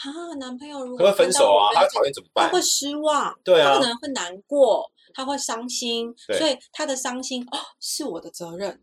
[0.00, 0.08] 啊，
[0.38, 2.62] 男朋友如果分手啊，他讨厌怎么办他会？
[2.62, 8.80] 失望，对啊他可能会难过，他会伤心，所以他的伤心哦是我的责任。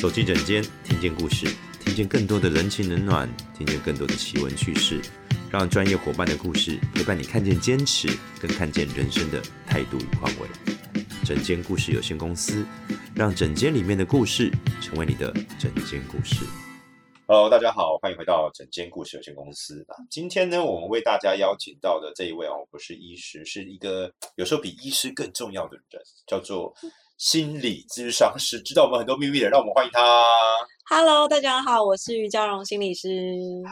[0.00, 1.46] 走进枕间，听见故事，
[1.84, 4.98] 听见更多的人情冷暖，听见更多的奇闻趣事，
[5.50, 8.08] 让专业伙伴的故事陪伴你看见坚持，
[8.40, 10.48] 跟看见人生的态度与宽慰。
[11.22, 12.64] 整间故事有限公司，
[13.14, 14.50] 让整间里面的故事
[14.80, 16.46] 成为你的整间故事。
[17.32, 19.94] Hello，大家好，欢迎回到整间故事有限公司啊。
[20.10, 26.74] 今天呢，我们为大家邀请到的这一位哦，不是医师，是一个有时候比医师更重要的人，叫做
[27.18, 30.24] 心理咨商师，知道我们很多秘密的人，让我们欢迎他。
[30.86, 33.08] Hello，大家好，我是于嘉荣心理师。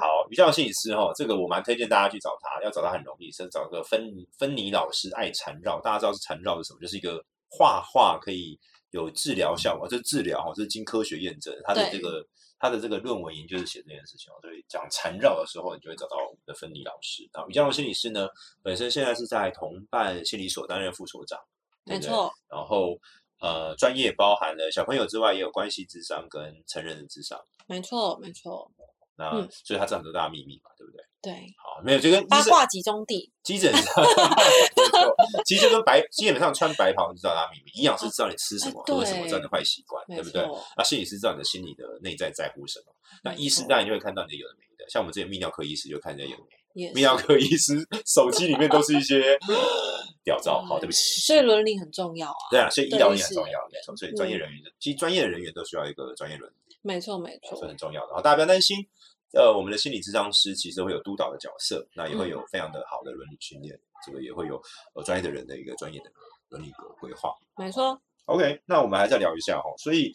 [0.00, 5.80] 好，于教心理师哈、哦，这个我蛮推荐大家去找他，要找他很容易，是找个芬芬妮老师爱缠绕。
[5.80, 6.80] 大家知道是缠绕是什么？
[6.80, 8.56] 就是一个画画可以
[8.92, 11.62] 有治疗效果，这是治疗哈，这是经科学验证的。
[11.64, 12.24] 他的对这个
[12.58, 17.28] 他的这个论文研究是写这件事情哦，所以讲缠绕的时候，你就会找到我们的芬妮老师。
[17.32, 18.28] 然后于江龙心理师呢，
[18.62, 21.38] 本身现在是在同伴心理所担任副所长，
[21.84, 22.98] 没错，然后
[23.41, 27.41] 呃，专业包含了小朋友之外，也有关系智商跟成人的智商。
[27.66, 28.70] 没错，没错，
[29.16, 31.05] 那、嗯所以他知道很多大秘密嘛，对不对？
[31.20, 33.33] 对，好，没有就跟八卦集中地。
[33.42, 40.46] 基本上， 没错其实就跟白基本上穿白袍就知道他秘密，营养师知道你吃什么、哎喝什么，对知道你的坏习惯，没对不对？
[40.77, 42.94] 那心理师知道你的心理的内在在乎什么。
[43.24, 46.94] 那医师当然就会看到你的有的没的，像我们这些泌尿科医师就看人家有的没的。
[46.94, 47.16] 泌尿。
[47.16, 49.36] 科医师手机里面都是一些
[50.22, 51.20] 屌照，好，对不起。
[51.22, 52.36] 所以伦理很重要啊。
[52.50, 53.96] 对啊，所以医疗也很重要，没错。
[53.96, 56.77] 所以专业嗯人员，其实专业的人员都需要一个专业伦理。
[56.83, 58.14] 没错，没是错，很重要的。
[58.14, 58.77] 好，大家不要担心。
[59.34, 64.60] 呃，我们的心理智商师其实会有督导的角色，那也会嗯有非常的好的伦理训练，这个也会有
[64.94, 66.10] 呃专业的人的一个专业的
[66.48, 67.34] 伦理的规划。
[67.56, 68.00] 没错。
[68.26, 70.12] OK，那我们还再聊一下哈，所以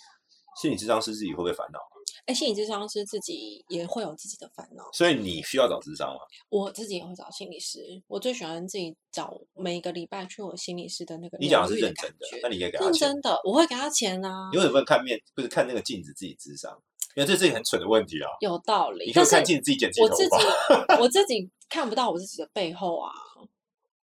[0.61, 1.80] 心理智商师自己会不会烦恼？
[2.25, 6.19] 哎，心理智商师自己也会有自己的烦恼，所以你需要找智商吗？
[6.50, 7.80] 我自己也会找心理师。
[8.08, 12.86] 我最喜欢自己找每个礼拜去我心理师的那个你讲的是认真的，那你可以给他。
[12.86, 16.81] 认真的，我会给他钱啊你，为什么看面，不是看那个镜子自己智商？
[17.16, 18.29] 因为这是一个很蠢的问题啊！
[18.41, 19.06] 有道理。
[19.06, 20.97] 你可以看镜子自己剪自己头我自己发。
[21.00, 23.12] 我 自己看不到我自己的背后啊，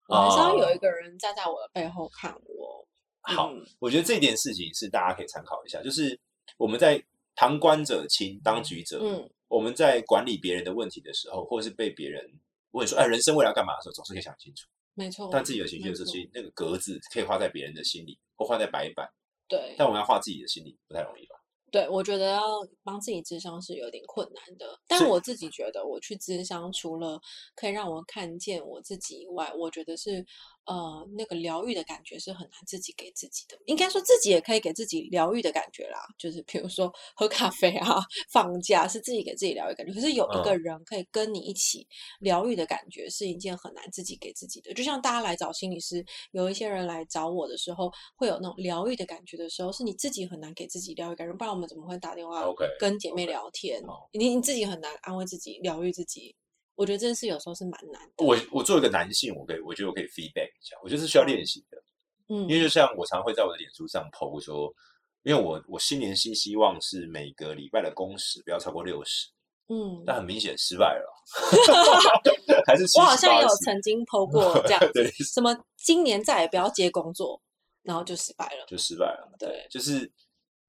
[0.08, 2.88] 我还是要有哦一个人站在我的背后看我。
[3.22, 6.20] 好嗯我觉得这件事情是大家可以参考一下，就是
[6.58, 7.02] 我们在
[7.36, 9.10] 旁观者清，当局者迷。
[9.10, 12.26] 嗯我们在管理别人的问题的时候，或者是被别人
[12.72, 14.68] 问说，哎，人生未来要干嘛的时候，总是可以想清楚。
[14.96, 15.30] 没错。
[15.32, 19.08] 但自己有情绪的时候，没错其实那个格子可以画在别人的心里，或画在白板，
[19.48, 21.36] 对但我们要画自己的心里不太容易吧？
[21.74, 22.44] 对，我觉得要
[22.84, 24.80] 帮自己智商是有点困难的。
[24.88, 27.20] 但我自己觉得，我去智商除了
[27.56, 30.24] 可以让我看见我自己以外，我觉得是
[30.66, 33.58] 呃那个疗愈的感觉是很难自己给自己的。
[33.66, 38.02] 应该说自己也可以给自己疗愈的感觉啦，就是比如说喝咖啡啊、
[38.32, 39.94] 放假是自己给自己疗愈感觉。
[39.94, 41.88] 可是有一嗯个人可以跟你一起
[42.20, 44.74] 疗愈的感觉，是一件很难自己给自己的。
[44.74, 52.44] 就像大家来找心理师，有一些人来找我的时候，会有那种疗愈的感觉的时候，是你自己很难给自己疗愈感觉，不然我们怎么会打电话
[52.80, 54.10] 跟姐妹聊天好？
[54.14, 56.36] 你你自己很难安慰自己、疗愈自己。
[56.76, 58.26] 我觉得这件事有时候是蛮难的。
[58.26, 61.78] 我我作为一个男性，我可以，我觉得我可以 feedback 一下，我觉得是需要练习的。
[62.30, 64.74] 嗯因为就像我常会在我的脸书上 PO 说，
[65.24, 69.30] 因为我我新年新希望是每个礼拜的工时不要超过六十，
[69.68, 71.06] 嗯，但很明显失败了，
[72.66, 77.40] 还是我好像有曾经 PO 过这样对子，什么今年再也不要接工作，
[77.84, 78.66] 然后就失败了。
[78.68, 79.30] 就失败了。
[79.38, 80.10] 对，就是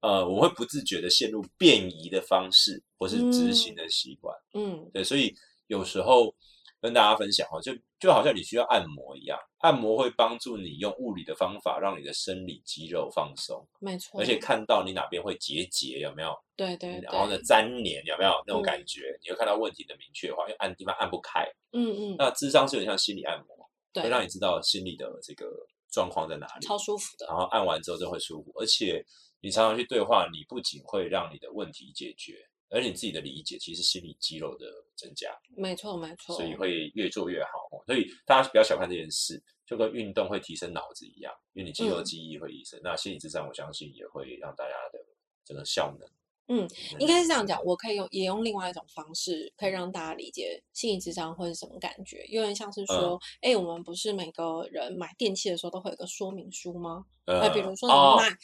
[0.01, 4.35] 呃，我会不自觉的陷入便宜的方式或是执行的习惯。
[4.53, 5.33] 嗯，对，所以
[5.67, 6.33] 有时候
[6.81, 14.19] 跟大家分享哦，就就好像你需要按摩一样，按摩会帮助你用物理的方法让你的生理肌肉放松，没错。
[14.19, 18.63] 而且看到你哪边会结节有没有，对对对，然后呢粘连有没有那种嗯。
[18.63, 21.43] 感觉，你会看到问题的明确化，因为按地方按不开。
[21.71, 24.03] 嗯嗯，那智商是有点像心理按摩，对。
[24.03, 25.47] 会，让你知道心理的这个
[25.89, 27.25] 状况在哪里，超舒服的。
[27.25, 29.03] 然后按完之后就会舒服，而且
[29.41, 34.65] 你常常去对话，你不仅会让你的问题解决，而且你自己的理解其实心理肌肉的
[34.95, 36.35] 增加，没错没错。
[36.35, 37.83] 所以会越做越好哦。
[37.85, 44.99] 所以大家不要小看这件事，就跟运动会提升脑子一样，因为你肌肉嗯记忆会提升，那心理智商我相信也会让大家的
[45.43, 46.09] 这个效能。
[46.47, 46.69] 嗯，
[46.99, 52.23] 应该是这样讲，我可以用也用另外一种方式，可以让大家理解心理智商会是什么感觉。
[52.29, 57.03] 有点像是嗯说，哎、我们不是每个人买电器的时候都会有个说明书吗？
[57.25, 58.37] 呃呃，比如说哦你买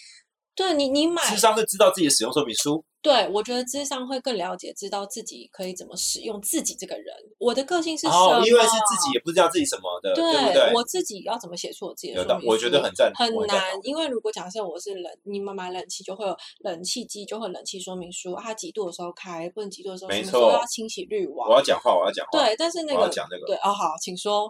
[0.56, 2.84] 对你你买智商会知道自己的使用说明书。
[3.02, 7.06] 对，我觉得智商会更了解，知道自己可以怎么使用自己这个人。
[7.40, 8.36] 我的个性是什么？
[8.36, 10.72] 哦，因为是自己也不知道自己什么的，对不对？
[10.76, 12.48] 我自己要怎么写出我自己的说明书？
[12.50, 21.56] 我觉得很赞，很难，因为如果假设我是冷，你们买冷气就会有冷气机，就会冷气说明书，啊它几度的时候开，不能几度的时候没错要清洗滤网我。
[21.56, 22.38] 要讲话，我要讲话。
[22.46, 24.48] 对，但是那个我要讲这个对哦，好，请说。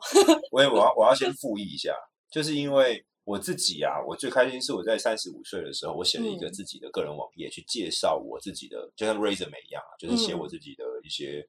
[0.51, 1.93] 我也我要 我要先复议一下，
[2.29, 11.45] 就是因为我自己啊，我最开心是我在三十五岁的时候，我写了一个嗯自己的个人网页，去介绍我自己的，就像 Resume 一样啊，就是写嗯我自己的一些，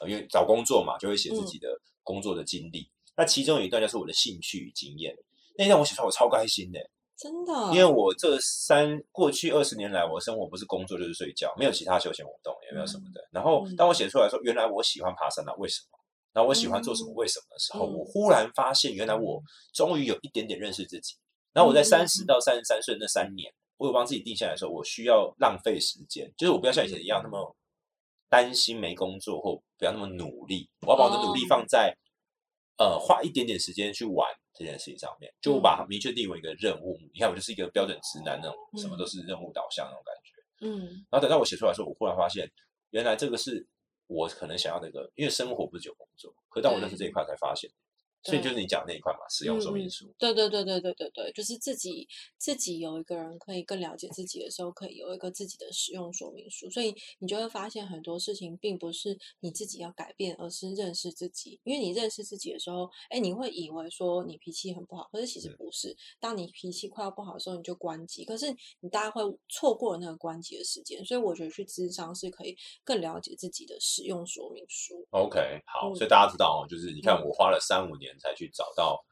[0.00, 1.68] 呃，因为找工作嘛，就会写自己的
[2.02, 2.88] 工作的经历。
[3.16, 5.16] 那其中有一段就是我的兴趣与经验，
[5.58, 6.78] 那一段我写出来我超开心的，
[7.16, 13.26] 真的，因为我这三过去二十年来，我生活不是工作就是睡觉，没有其他休闲活动，也没有什么的。
[13.32, 15.95] 然后嗯当我写出来说，原来我喜欢爬山啊，为什么？
[16.36, 17.10] 然后我喜欢做什么？
[17.12, 17.14] 嗯。
[17.14, 17.96] 为什么的时候，嗯。
[17.96, 19.42] 我忽然发现，原来我
[19.72, 21.14] 终于有一点点认识自己。
[21.54, 27.56] 然后我在三十嗯到三十三岁那三年，我有帮自己定下来说，我需要浪费时间，就是我不要像以前一样那么
[28.28, 31.46] 担心没工作，或不要那么努力，我要把我的努力哦。
[31.48, 31.96] 放在、
[32.76, 36.98] 呃花一点点时间去玩这件事情上面，就我把它明确定为一个任务。
[37.14, 40.66] 你看，我就是一个标准直男那种，什么都是任务导向那种感觉。
[40.66, 41.06] 嗯。
[41.10, 42.46] 然后等到我写出来的时候，我忽然发现，
[42.90, 43.66] 原来这个是
[44.06, 46.34] 我可能想要那个，因为生活不是只有工作。
[46.48, 47.70] 可当我认识这一块，才发现，
[48.26, 50.12] 所以就是你讲那一块嘛，使用说明书。
[50.18, 52.06] 对对对对对对对，就是自己
[52.38, 61.60] 自己有一个人可以更了解自己的时候，可以有一个自己的使用说明书，所以你就会发现很多事情并不是你自己要改变，而是认识自己。
[61.64, 65.96] 因为你认识自己的时候，哎，你会以为说你脾气很不好，可是其实嗯不是。
[66.18, 68.46] 当你脾气快要不好的时候，你就关机，可是
[68.80, 71.04] 你大家会错过了那个关机的时间。
[71.04, 75.06] 所以我觉得去智商是可以更了解自己的使用说明书。
[75.10, 79.04] OK，好，嗯所以大家知道哦，就是你看嗯我花了三五年才去找到，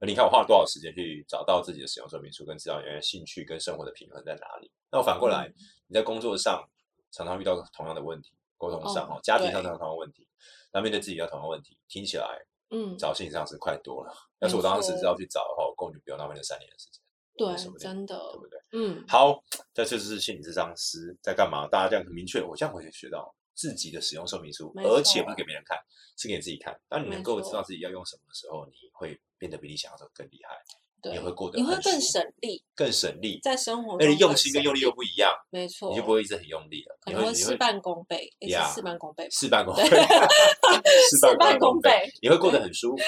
[0.00, 4.70] 呃你看我花了多少时间去找到自己的使用说明书，跟知道原来兴趣跟生活的平衡在哪里。
[4.90, 5.54] 那我反过来，嗯
[5.88, 6.62] 你在工作上
[7.10, 10.26] 常常遇到同样的问题，沟通上哦哦，家庭上对同样的问题，
[10.72, 12.26] 那面对自己要同样的问题，听起来
[12.70, 14.12] 嗯，找心理上是快多了。
[14.40, 17.02] 要是我当时错知道去找的话，我根本就不用浪费那三年的时间，
[17.36, 18.58] 对真的对，不对？
[18.72, 21.66] 嗯，好，这就是心理智商师在干嘛？
[21.66, 25.76] 大家这样很明确，我这样会学到自己的使用说明书，而且不是给别人看，
[26.16, 26.80] 是给你自己看。
[26.88, 30.54] 当你能够知道自己要用什么的时候，你会变得比你想象中更厉害，
[31.02, 39.82] 对，也会过得你会更省力，更省力，在生活而且中更用心跟用力又不一样，没错，你就不会一直很用力了，可能会你会事半功倍，也呀是事半功倍，事半功倍
[41.10, 41.90] 事事半功功倍，
[42.22, 43.02] 你会过得 很舒服，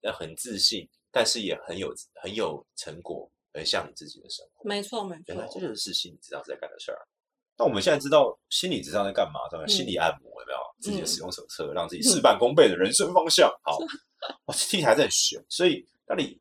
[0.00, 4.66] 呃很自信，但是也很有很有成果，很像你自己的生活。
[4.66, 6.98] 没错没原来这错，就是心理治疗在干的事儿。
[7.60, 9.66] 那我们现在知道心理智商在干嘛，对吧？
[9.66, 10.58] 嗯心理按摩有没有？
[10.80, 13.52] 自己的嗯使用手册，让自己事半功倍的人生方向。
[13.62, 13.76] 好，
[14.48, 15.44] 我听起来真的很玄。
[15.50, 16.40] 所以，那你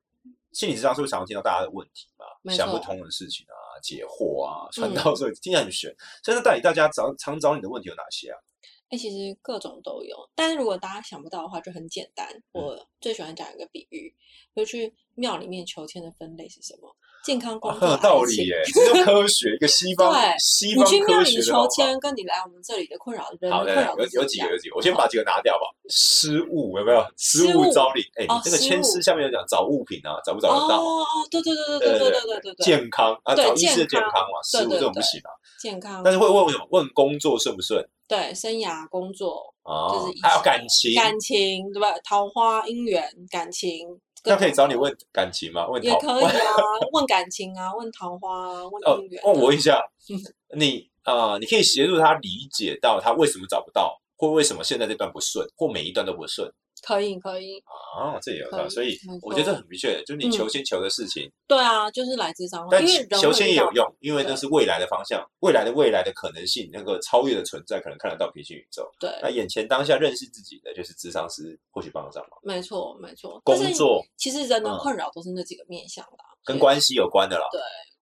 [0.54, 2.54] 心理智商是不是常常听到大家的问题嘛？
[2.54, 5.94] 想不通的事情啊，解惑啊，传嗯道授业，听起来很玄。
[6.24, 8.40] 所以，那到底大家找常找你的问题有哪些啊？
[8.88, 12.26] 哎，其实各种都有，但是如果大家想不到的话，就很简单。
[12.54, 14.16] 嗯我最喜欢讲一个比喻，
[14.56, 16.96] 就去庙里面求签的分类是什么？
[17.24, 18.24] 健康、哦工作、很有道。
[18.24, 21.68] 理耶，这就科学，一个西方 对西方你去庙里科学的方法。
[21.68, 25.66] 求签，跟你来我们这里的困扰人好的，困扰有有几个有几个，我先把几个拿掉吧。
[25.90, 27.04] 失误有没有？
[27.18, 30.82] 失失误误招领，哎，哦你这个签诗下面有讲找物品啊，找不找得到？
[30.82, 35.30] 哦哦，对对对对对对对对对健康啊，对找医师的健康嘛，失误这种不行啊。
[35.62, 36.66] 健康，但是会问什么？
[36.72, 40.22] 问工作顺不顺对生涯、工作、啊就是一？
[40.22, 41.94] 还有感情，感情，对吧？
[42.04, 43.88] 桃花、姻缘、感情，
[44.26, 45.68] 那可以找你问感情吗？
[45.68, 46.32] 问也桃可以啊，
[46.94, 56.52] 问感情啊，问桃花啊，问哦姻缘啊。，问我一下嗯，你啊，你可以协助他理解到他为什么找不到，或为什么现在这段不顺，或每一段都不顺
[56.82, 57.62] 可以可以，
[57.98, 58.70] 啊，这也有道理。
[58.70, 68.90] 所以我觉得这很明确，就是你嗯求签求的事情，对啊，就是来智商，但因为求会遇到签也有用，因为那是未来的方向，未来的未来的可能性，那个超越的存在，可能看得到平行宇宙。
[69.00, 72.40] 对，那眼前当下认识自己的，就是智商师或许帮得上忙。
[72.44, 73.42] 没错没错。
[73.44, 77.46] 工作其实人的嗯困扰都是那几个面向啦，跟关系有关的啦，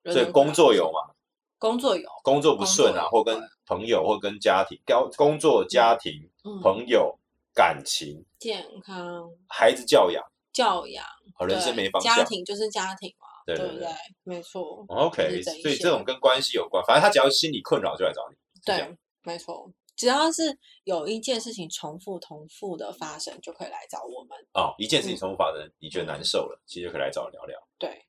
[0.03, 1.13] 对，所以工作有嘛，
[1.57, 7.17] 工作有，工作不顺啊，或跟朋友或跟家庭，工工作、家庭、嗯，朋友、
[7.57, 10.23] 感情、健康、孩子教养，
[10.53, 12.23] 教养，和人生没方向家。
[12.23, 13.87] 庭就是家庭嘛，对对？
[14.21, 18.37] 没错，OK，所以这种跟关系有关，反正他只要心理困扰就来找你。
[18.63, 19.73] 对，没错。
[19.95, 24.37] 只要是有一件事情重复、重复的发生，就可以来找我们。
[24.53, 27.57] 哦，一件事情嗯重复发生，你觉得难受了，其实就可以来找我聊聊。
[27.79, 28.05] 对，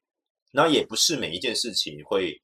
[0.53, 2.39] 然后也不是每一件事情会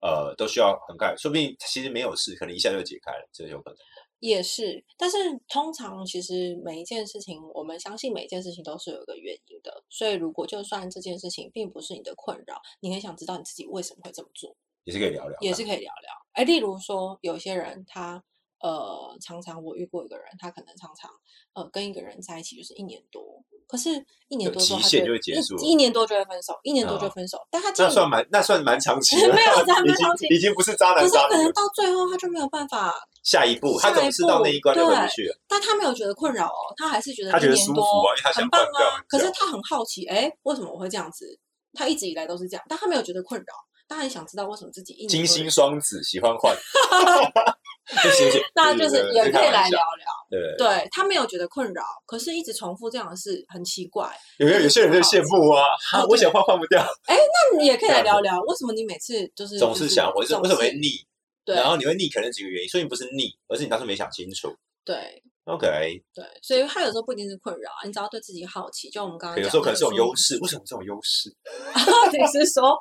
[0.00, 3.76] 呃都需要很快，说不定其实没有事，可能一下就解开了，这有可能。
[4.18, 4.84] 也是。
[4.96, 5.16] 但是
[5.48, 9.84] 通常其实每一件事情，我们相信每一件事情都是有一个原因的。
[9.88, 16.12] 所以如果就算这件事情并不是你的困扰，你很想知道你自己为什么会这么做，也是可以聊聊，也是可以聊聊。
[16.32, 18.22] 哎，例如说，有些人他
[18.60, 21.10] 呃，常常我遇过一个人，他可能常常
[21.54, 23.22] 呃跟一个人在一起就是一年多，
[23.66, 23.90] 可是
[24.28, 27.38] 一年多之后他就就会结束一一年多就会分手，一年多就哦分手。
[27.50, 31.52] 但他今那算蛮那算蛮长期的， 没有蛮长期经已经不是渣可是可能男渣女了。
[31.52, 35.38] 到最后他就没有办法，下一步，他总是到那一关就回不去了。
[35.46, 39.04] 但他没有觉得困扰哦，他还是觉得他觉得一年多舒服啊因为他很棒啊。
[39.06, 41.38] 可是他很好奇，哎，为什么我会这样子？
[41.74, 43.52] 他一直以来都是这样，但他没有觉得困扰，
[43.88, 46.56] 他很想知道为什么自己一年金星双子喜欢换，
[48.54, 49.78] 那就是也可以来聊。
[49.78, 50.06] 聊。
[50.28, 54.10] 对对他没有觉得困扰，可是一直重复这样的事很奇怪。
[54.38, 55.62] 有没有有些人就羡慕啊，
[56.08, 61.06] 我想换换不掉，哎那你也可以来聊聊，为什么你每次就是总是想，我为为什么会腻？
[61.44, 64.52] 对然后你会腻，可能几个原因，所以你不是腻，而是你当时没想清楚。
[64.84, 71.30] 对 OK，对，所以他有时候不一定是困扰，你只要对自己好奇，就我们刚刚讲有时候可能是有优势，为什么这种优势？
[72.10, 72.76] 你是说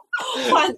[0.49, 0.73] 换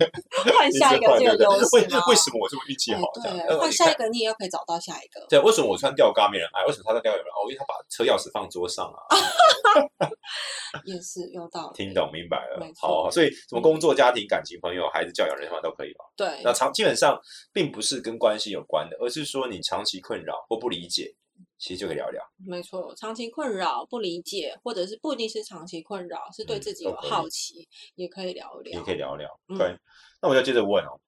[0.54, 2.04] 换下一个这个优为势吗？
[2.10, 3.08] 为什么我这么运气哎好？
[3.24, 5.26] 对，换下一个你也要可以找到下一个。
[5.30, 6.66] 对，为什么我穿吊嘎没人爱？
[6.66, 7.32] 为什么他穿吊有人爱？
[7.40, 9.00] 哦，因为他把车钥匙放桌上啊。
[10.84, 11.86] 也是有道理。
[11.86, 16.04] 听懂明白了好，所以什么工作、家庭、感情、朋友、孩子、教养、人方都可以吧。
[16.18, 17.18] 对那长基本上
[17.54, 21.14] 并不是跟关系有关的，而是说你长期困扰或不理解，
[21.58, 22.24] 其实就可以聊聊。
[22.46, 28.80] 没错，长期困扰、不理解，或者是不一定是长期困扰，是对嗯自己有好奇，也可以聊聊。
[28.80, 29.40] 也可以聊聊。
[29.50, 29.76] 嗯对，
[30.22, 31.00] 那我就接着问哦。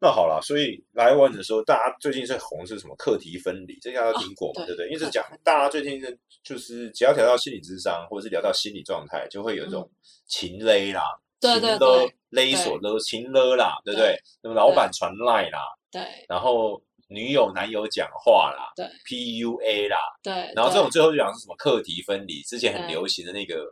[0.00, 3.76] 那好了，所以来问的时候，大家最近是红是什么课题分离？
[3.80, 4.86] 这大家都听过嘛，哦对不对？
[4.86, 9.90] 因为是讲大家最近是就是只要聊到心理智商，或者是聊到心理状态，就会有一种
[10.26, 11.02] 情勒啦，
[11.40, 14.22] 情勒对对勒索勒情勒啦，对不对对？
[14.42, 23.64] 那么老板传赖啦，对然后女友男友讲话啦，对，PUA 啦，对，然后这种最后就讲是什么课题分离，之前很流行的那个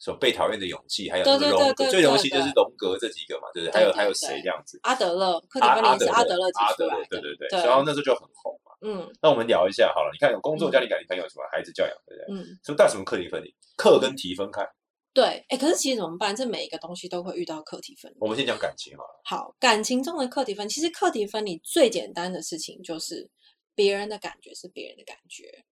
[0.00, 3.72] 什么被讨厌的勇气，还有对对对那个荣格，最流行就是荣格这几个嘛，对不对？
[3.72, 4.78] 还有还有谁这样子？
[4.82, 8.72] 阿德勒课题阿分离是阿德勒阿德勒阿德勒对对对，然后那时候就很红嘛。
[8.82, 12.42] 嗯那我们聊一下好了，你看有工作、嗯家庭、感情、朋友什么孩子教养，对不对？
[12.42, 13.54] 嗯，什么带什么课题分离？
[13.76, 14.66] 课跟题分开。
[15.12, 16.34] 对，哎，可是其实怎么办？
[16.34, 18.16] 这每一个东西都会遇到课题分离。
[18.20, 23.28] 我们先讲感情好了，好，感情中的课题分，其实课题分离最简单的事情就是
[23.74, 25.64] 别人的感觉是别人的感觉，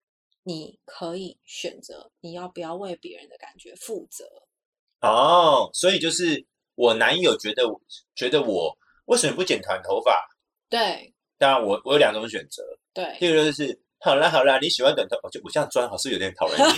[0.43, 4.25] 你可以选择你要不要为别人的感觉负责。
[5.03, 7.63] 哦，所以就是我男友觉得
[8.17, 10.13] 觉得我为什么不剪短头发？
[10.69, 16.69] 对当然我我有两种选择，对第二个就是 好啦好啦，你喜欢短头，我就我这样钻好是有点讨人厌，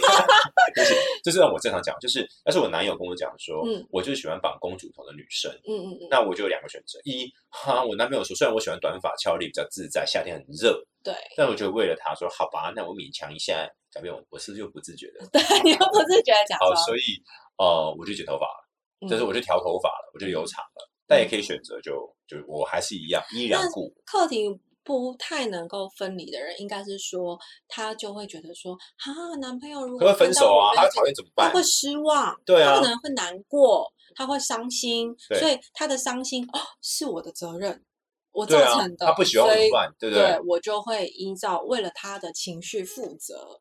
[0.75, 3.87] 就是就是让我正常讲，就是但是我男友跟我讲说，嗯。
[3.91, 15.27] 我就喜欢绑公主头的女生，嗯嗯嗯，那我就有两个选择，一哈，我男朋友说虽然我喜欢短发俏丽比较自在，夏天很热，对，但我就为了他说好吧，那我勉强一下改变我，我是不是就不自觉的？
[15.33, 17.03] 对你又不自觉的讲好，所以
[17.59, 21.93] 呃我就剪头发了，就是嗯我就调头发了，我就留长了，但也可以选择就
[22.27, 24.03] 就我还是一样依然那故我。
[24.07, 24.49] 课题
[24.91, 31.49] 不太能够分离的人，应该是说他就会觉得说，哈，男朋友如果分手啊，他讨厌怎么办？
[31.49, 37.85] 他会失望，对啊他可能会难过，他会伤心，所以他的伤心哦是我的责任，
[38.33, 39.95] 我造成的，他不喜欢所以怎么办？
[39.97, 43.61] 对不对我就会依照为了他的情绪负责，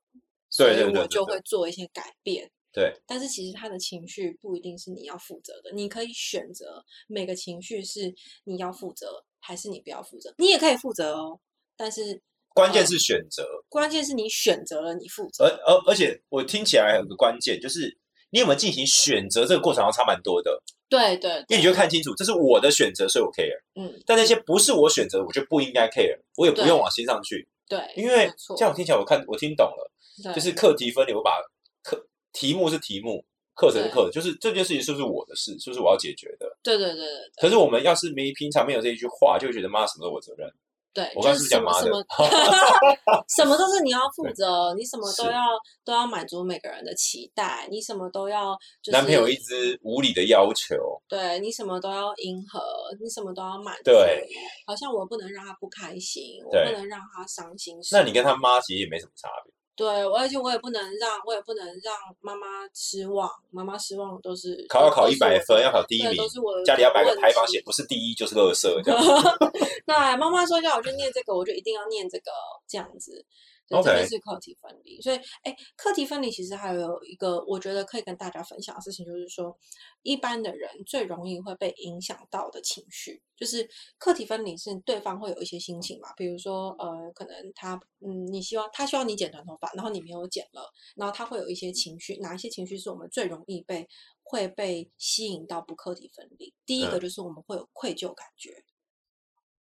[0.50, 2.50] 所以我就会做一些改变。
[2.71, 8.12] 对，但是其实他的情绪不一定是你要负责的，你可以选择每个情绪是
[8.45, 11.39] 你要负责还是你不要负责，你也可以负责哦。
[11.75, 12.22] 但是
[12.53, 13.46] 关键是选择。
[13.69, 17.98] 关键是你选择了你负责，而而而且我听起来有个关键，就是
[18.31, 20.62] 你有没有进行选择这个过程，要差蛮多的。
[20.89, 23.62] 对对因为你就看清楚，这是我的选择，所以我 care。
[23.75, 27.48] 嗯，但那些不是我选择，我就不应该 care，我也不用往心上去。
[27.67, 29.91] 对，因为这样我听起来，我看我听懂了，
[30.34, 31.39] 就是课题分离，我把
[31.84, 33.24] 课题目是题目，
[33.59, 36.47] 课程是课程，就是这件事情是不是我的事，是不是我要解决的？
[36.63, 40.49] 对对对对对可是我们要是没平常没有这一句话，就会觉得妈什么都我责任。
[40.91, 45.45] 对，我刚是讲妈的什么什么 什么都是你要负责，你什么都要
[45.85, 50.75] 都要满足每个人的期待，你什么都要就是男朋友一直无理的要求，
[51.07, 52.59] 对你什么都要迎合，
[52.99, 54.27] 你什么都要满足，对，
[54.65, 57.77] 好像我不能让他不开心，我不能让他伤心。
[57.91, 59.53] 那你跟他妈其实也没什么差别。
[59.79, 69.01] 对，我而且我也不能让，我也不能让妈妈失望，妈妈失望都是考要考一百分，要考第一名都是我家里要摆个牌坊写不是第一就是垃圾这样。
[69.88, 72.31] 那妈妈说叫我去念这个，我就一定要念这个，
[72.67, 73.25] 这样子。
[73.69, 74.99] 所以这就是课题分离。
[75.01, 79.55] 所以，哎，课题分离其实还有一个我觉得可以跟大家分享的事情，就是说，
[80.03, 93.88] 一般的人最容易会被影响到的情绪，就是课题分离是对方会有一些心情嘛，比如说，呃，可能他，嗯，你希望他希望你剪短头发，然后你没有剪了，然后他会有一些情绪，哪一些情绪是我们最容易被
[94.23, 96.53] 会被吸引到不课题分离？
[96.65, 98.63] 第一个嗯就是我们会有愧疚感觉。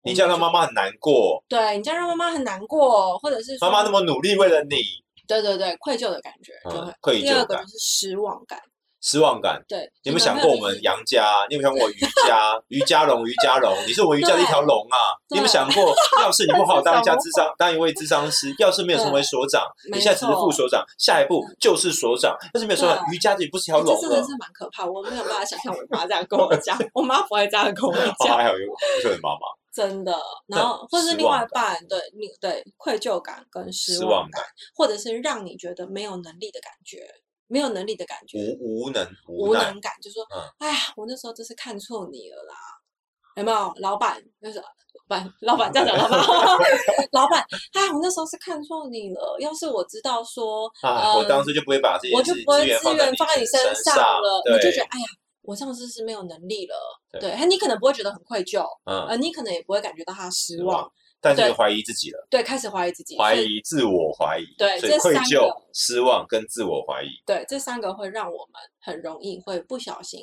[0.07, 4.77] 你这样让妈妈很难过，对你这样让妈妈很难过，或者是妈妈那么么努力为了你，
[5.27, 6.93] 对对对愧疚的感觉就嗯。
[7.01, 8.59] 愧疚感第二个就、是失望感，
[9.01, 9.63] 失望感。
[9.67, 11.45] 对，你有没有想过我们杨家？
[11.49, 12.61] 你有没有想过我瑜伽？
[12.69, 15.15] 瑜伽龙，瑜伽龙，你是我们瑜伽的一条龙啊！
[15.29, 22.35] 你有没有想过， 要是你不好好当一家智商，当一位智商师，要是没有成为所长，你现在只是副所长，下一步就是所长。
[22.53, 30.13] 要是没有所长，对瑜伽这不是条欸龙真的是蛮可怕，我没有办法想象我妈这样跟我讲，我妈不会这样跟我 哦，讲，还有一个不是很妈妈， 真的。
[30.47, 34.43] 然后或是另外一半，对你对愧疚感跟失望感，
[34.75, 36.99] 或者是让你觉得没有能力的感觉，
[37.47, 42.55] 没有能力的感觉，无无能无无能，感，就说嗯，哎呀，我那时候真是看错你了啦，
[43.35, 43.73] 有没有？
[43.77, 44.65] 老板就是老
[45.07, 46.67] 板，老板这样讲，老板，
[47.13, 49.37] 老板，哎，我那时候是看错你了。
[49.39, 51.13] 要是我知道说，啊！
[51.15, 52.79] 我呃当时就不会把这件事我就不会资源
[53.15, 55.05] 放在你身身上了，你就对觉得，哎呀，
[55.43, 56.75] 我上次是没有能力了，
[57.11, 70.21] 对对，你可能不会觉得很愧疚，嗯，呃，你可能也不会感觉到他失望，但是怀疑自己了，对，开始怀疑自己，怀疑自我怀疑，对所以愧疚、失望跟自我怀疑，对，这三个会让我们很容易会不小心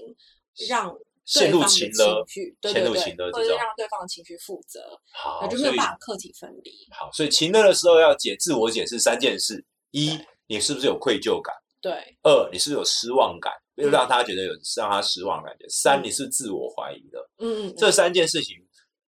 [0.69, 1.91] 让陷入情
[2.29, 4.81] 绪，对陷入对对，或者是让对方的情绪负责，
[5.13, 6.71] 好，就没有所以办法课题分离。
[6.91, 11.93] 好，所以情乐的时候要解自我解释三件事：一，你是不是有愧疚感；对？
[12.23, 13.91] 二，你是不是有失望感，又嗯。
[13.91, 16.05] 让他觉得有让他失望的感觉；三，嗯。
[16.05, 17.19] 你是自我怀疑的。
[17.39, 18.57] 嗯嗯，这三件事情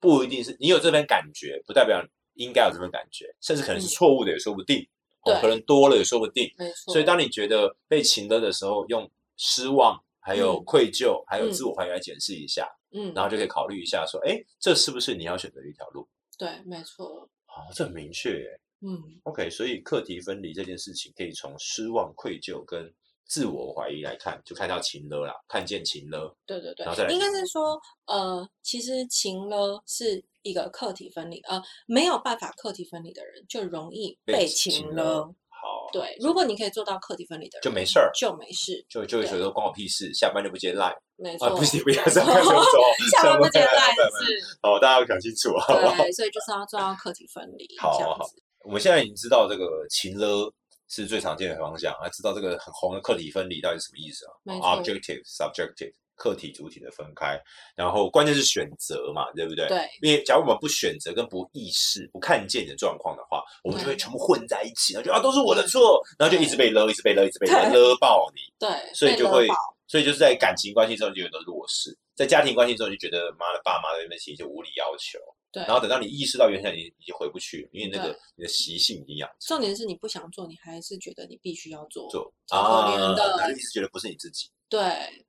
[0.05, 2.00] 不一定是你有这份感觉，不代表
[2.35, 4.88] 应该有这份感觉，甚至可能是嗯错误的，也说不定。
[5.24, 6.53] 哦，对可能多了也说不定。
[6.57, 6.93] 没错。
[6.93, 16.07] 所以当你觉得被情勒的时候，用失望、还有嗯愧疚、还有嗯自我怀疑来检视一下，嗯，然后就可以考虑一下，说，哎，这是不是你要选择的一条路？
[16.38, 18.59] 对，没错，哦，这很明确耶。
[18.81, 22.93] 嗯 OK，所以课题分离这件事情，可以从失望、愧疚跟
[23.25, 26.34] 自我怀疑来看，就看到情勒啦，看见情勒。
[26.46, 35.36] 对对对然后再来，应该是说，呃，其实情了是一个客体分离，呃，没有办法客体分离的人就容易被情情勒了。
[35.50, 41.48] 好，对，如果你可以做到课题分离的人，就没事儿就没事，就就会觉得关我屁事，下班就不接 line 没错。
[41.48, 42.72] 啊，不行，不要这样看什么走，
[43.12, 46.03] 下班不接上班 line 不不不是，好，大家要讲清楚，好不好？
[46.03, 48.25] 对，所以就是要做到课题分离，好好好。
[48.65, 50.51] 我们现在已经知道这个情勒
[50.88, 54.32] 是最常见的方向，还知道这个很红的客体分离到底是什么意思啊
[54.77, 57.40] ？Objective、Subjective，客体主体的分开，
[57.75, 59.68] 然后关键是选择嘛，对不对？
[59.68, 68.42] 对因为假如我们不选择跟不意识、不看见的状况的话，我们就会全部混在一起，然后就啊都是我的错，然后就一直被勒，一直被勒，一直被 勒，勒爆你。
[68.59, 69.48] 对，所以就会
[69.88, 75.20] 所以就是在感情关系中就有的弱势，在家庭关系中就觉得妈的爸妈的那边其实就无理要求，
[75.55, 75.63] 对。
[75.63, 82.09] 然后等到你意识到原来你已经回不去了，因为那个你的习性已经养成重点是你不想做，你还是觉得你必须要做。
[82.11, 84.81] 做超可怜的然后一直觉得不是你自己，对，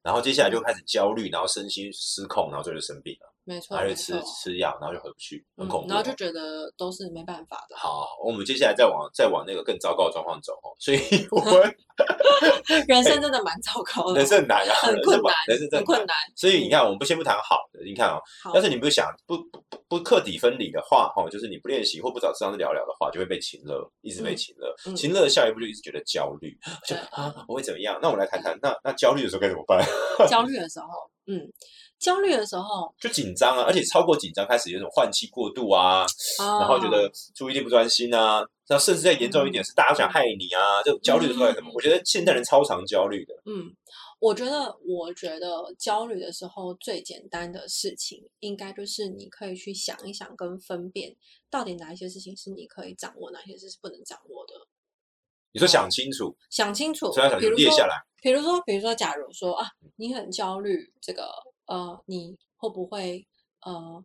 [0.03, 4.23] 然后接下来就开始焦虑，然后身心失控，然后最后就生病了，没错，没然后就吃。
[4.27, 5.89] 吃药，然后就回不去，很嗯恐怖哦。
[5.89, 7.77] 然后就觉得都是没办法的。
[7.77, 10.99] 好，我们接下来再往再往那个更糟糕的状况走哦，所以
[11.31, 11.75] 我们
[12.89, 16.17] 人生真的蛮糟糕的，人生很难啊，很困难人生真的很很困难。
[16.35, 24.75] 所以你看，我们不先不谈好的，你看哦，好要是你不想不不不不课题分离的话，哦，就是你不练习或不找智商师聊聊的话，就会被情勒，一直被嗯情勒。
[24.87, 27.99] 嗯情勒的下一步就一直觉得焦虑，就啊我会怎么样？
[28.03, 29.81] 那我们来谈谈，那那焦虑的时候该怎么办？
[30.29, 30.87] 焦虑的时候，
[31.27, 31.41] 嗯，
[31.99, 36.05] 焦虑的时候，就紧张啊，而且超过紧张开始有种换气过度啊，
[36.39, 41.71] 然然后觉得注意力不专心啊，然后甚至再严重一点是大家想害你啊，这种焦虑的时候该怎么？
[41.71, 43.75] 嗯我觉得现代人超常焦虑的，嗯，
[44.19, 51.15] 我觉得，我觉得焦虑的时候最简单的事情，应该就是你可以去想一想跟分辨，
[51.51, 54.55] 到底哪一些事情是你可以掌握，哪些事是不能掌握的。
[55.53, 61.29] 你说想清楚，想清楚想，比如说清楚列下来，比如说，比如说，假如说啊，你很焦虑，这个
[61.67, 63.27] 呃，你会不会
[63.63, 64.05] 呃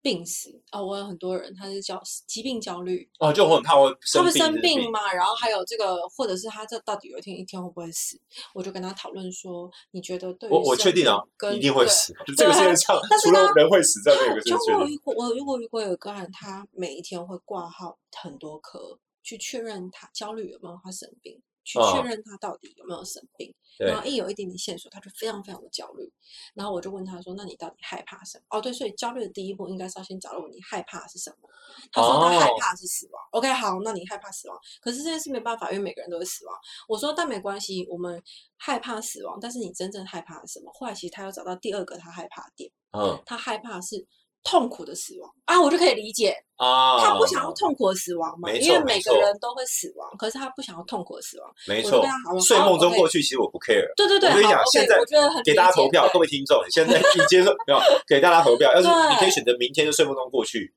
[0.00, 8.18] 病死啊、我有很多人他是叫疾病焦虑，哦，就我很怕会他会生病，嘛，然后还有这个，或者是他这到底有一天一天会不会死？
[8.54, 12.14] 我就跟他讨论说，你觉得对我我确定啊，跟一定会死。
[12.26, 14.56] 就这个世界上但，是除了呢人会死，在那个就。
[14.56, 23.54] 我有遇过，我有遇过遇过有个人，他每一天会挂号很多科，去确认他焦虑有没有他生病，去确嗯认他到底有没有生病。
[23.78, 26.12] 对然后一有一点点线索，他就非常非常的焦虑。
[26.54, 31.48] 然后我就问他说：“那你到底害怕什么？”哦，对，所以焦虑的第一步应该是要先找到你害怕是什么。
[31.92, 33.22] 他说他害哦怕是死亡。
[33.30, 36.54] OK，好，那你害怕死亡，可是这件事没办法，因为每个人都会死亡。
[36.88, 38.20] 我说但没关系，我们
[38.56, 40.72] 害怕死亡，但是你真正害怕是什么？
[40.74, 44.04] 后来其实他又找到第二个他害怕的点，嗯他害怕是
[44.44, 51.50] 痛苦的死亡啊，我就可以理解，啊，他不想要痛苦的死亡嘛，没因为每个人都会死亡，可是他不想要痛苦的死亡。
[51.66, 52.02] 没错
[52.40, 53.84] 睡梦中过去，其实我不 care。
[53.96, 57.80] 对对对，我跟你讲，现在我觉得很给大家投票，各位听众，你现在你接受没有？
[58.06, 60.72] 给大家投票，要是你可以选择明天就睡梦中过去，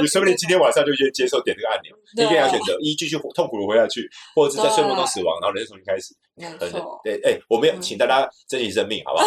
[0.00, 6.14] 你说不定今天晚上就先接受点这个按钮，你可以要选择一继续痛苦的活下去，或者是在睡梦中死亡，然后人生重新开始。
[6.38, 9.24] 没错，，对，哎，我们请大家珍惜生命，好不好？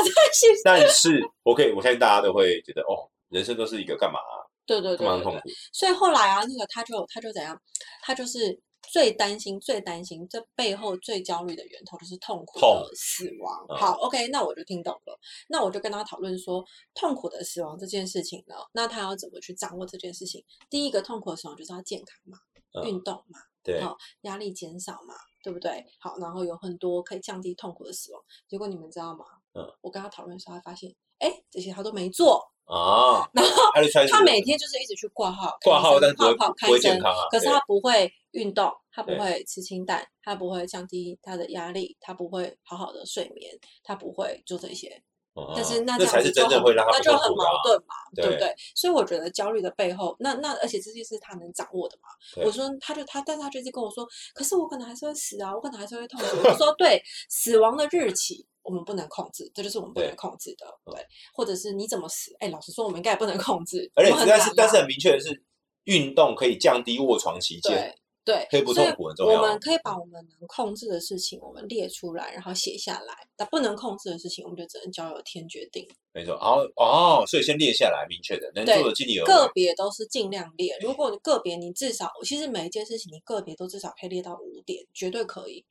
[0.63, 4.45] 但是我可以，我相信大家都会觉得，哦，人生都是一个干嘛啊？
[4.65, 5.49] 对对对对对干嘛很痛苦？
[5.73, 7.59] 所以后来啊，那个他就他就怎样，
[8.03, 8.57] 他就是
[8.91, 13.65] 最担心、最担心，这背后最焦虑的源头就是痛苦痛的死亡。
[13.69, 15.19] 嗯好，OK，那我就听懂了。
[15.47, 16.63] 那我就跟他讨论说，
[16.93, 20.43] 痛苦的死亡这件事情呢，那他要怎么去掌握这件事情？
[20.69, 22.37] 第一个痛苦的死亡就是要健康嘛，
[22.73, 25.85] 嗯运动嘛，对，好压力减少嘛，对不对？
[25.99, 28.21] 好，然后有很多可以降低痛苦的死亡。
[28.47, 29.25] 结果你们知道吗？
[29.53, 32.50] 嗯，我跟他讨论的时候，他发现，哎，这些他都没做。
[32.65, 33.71] 啊， 然后
[34.09, 36.23] 他每天就是一直去挂号、挂号，但不
[36.67, 37.27] 会，健康啊。
[37.29, 43.51] 可是他不会运动，他不会吃清淡，他不会降低他的压力，他不会好好的睡眠，
[43.83, 45.01] 他不会做这些。
[45.33, 48.55] 嗯但是那那才是这样子就很真正会让他那就很矛盾嘛，对不对对？
[48.75, 52.09] 所以我觉得焦虑的背后，那那而且这些是他能掌握的嘛。
[52.35, 56.25] 对我说他就他，但是他就一直跟我说，可是我可能还是会死啊，我可能还是会痛苦。
[56.43, 61.01] 我说对，死亡的日期我们不能控制，这就是我们不能控制的，对。
[61.33, 65.43] 或者是你怎么死，哎，老实说我们应该也不能控制，而且但是但是很明确的是，
[65.85, 68.47] 运动可以降低卧床期间对。
[68.51, 73.13] 所痛苦很重要啊我们可以把我们能控制的事情，我们列出来，然后写下来。
[73.35, 75.87] 但不能控制的事情，我们就只能交由天决定。
[76.13, 79.49] 没错，然后哦，所以先列下来，明确的，能做的尽力而个。
[79.53, 80.77] 别都是尽量列。
[80.81, 85.65] 如果你个别，你至少其实每一件事情，你个别都至少可以列到五点，绝对可以。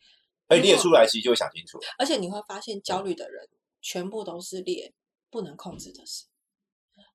[0.49, 1.79] 而如果列出来，其实就会想清楚。
[1.99, 3.49] 而且你会发现，焦虑的人
[3.81, 4.93] 全部都是列
[5.31, 6.25] 不能控制的事。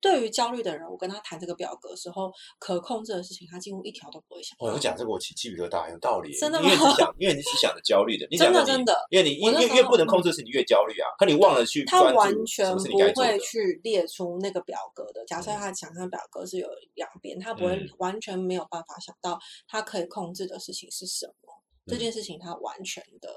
[0.05, 4.55] 对于焦虑的人，我跟他谈这个表格的时候，可控制的事情，他几乎一条都不会想。
[4.59, 6.31] 我讲这个我起鸡皮疙瘩，有道理。
[6.37, 11.09] 真的吗因为你想，因为你只想着焦虑的， 你真的真的因为你越越越不能控制的事，你越焦虑啊。
[11.17, 12.83] 可你忘了去他完全不
[13.15, 13.39] 会。
[13.39, 15.23] 去列出那个表格的。
[15.25, 19.37] 假设嗯他想象表格是有两边，他不会嗯完全没有办法想到
[19.67, 21.53] 他可以控制的事情是什么。
[21.85, 23.29] 这嗯件事情他完全的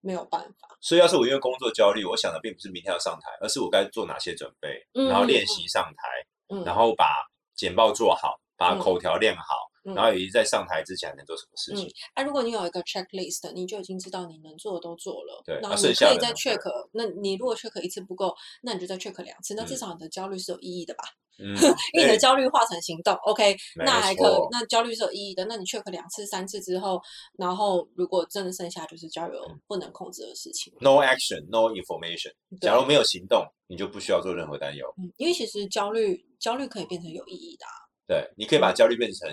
[0.00, 0.68] 没有办法。
[0.80, 6.08] 所以，要是我因为工作焦虑，我想的并不是明天要上台，而是我该做哪些准备，然后嗯练习上台，
[6.48, 7.06] 嗯，然后把
[7.54, 8.78] 简报做好，把嗯。
[8.78, 11.90] 口条练好，嗯然后以及在上台之前还能做什么事情。
[12.14, 16.60] 啊，如果你有一个 checklist，你就已经知道你能做的都做了，对啊然后你可以再 check。
[16.92, 21.04] 那你如果 check 一次不够，那你就再 check 两次，那至嗯少你的焦虑是有意义的吧？
[21.38, 21.52] 嗯，
[21.92, 25.44] 因为你的焦虑化成行动，OK，那还可错那焦虑是有意义的。
[25.44, 26.98] 那你 check 两次、三次之后，
[27.36, 30.72] 然后如果真的剩下就是交由嗯不能控制的事情。
[30.80, 32.32] no action, no information。
[32.62, 34.86] 假如没有行动，你就不需要做任何担忧。
[34.96, 37.84] 嗯，因为其实焦虑焦虑可以变成有意义的、啊。
[38.08, 39.28] 对，你可以把焦虑变成，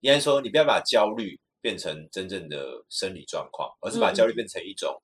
[0.00, 4.96] 应该说你不要把焦虑变成真正的生理状况，而是把嗯焦虑变成一种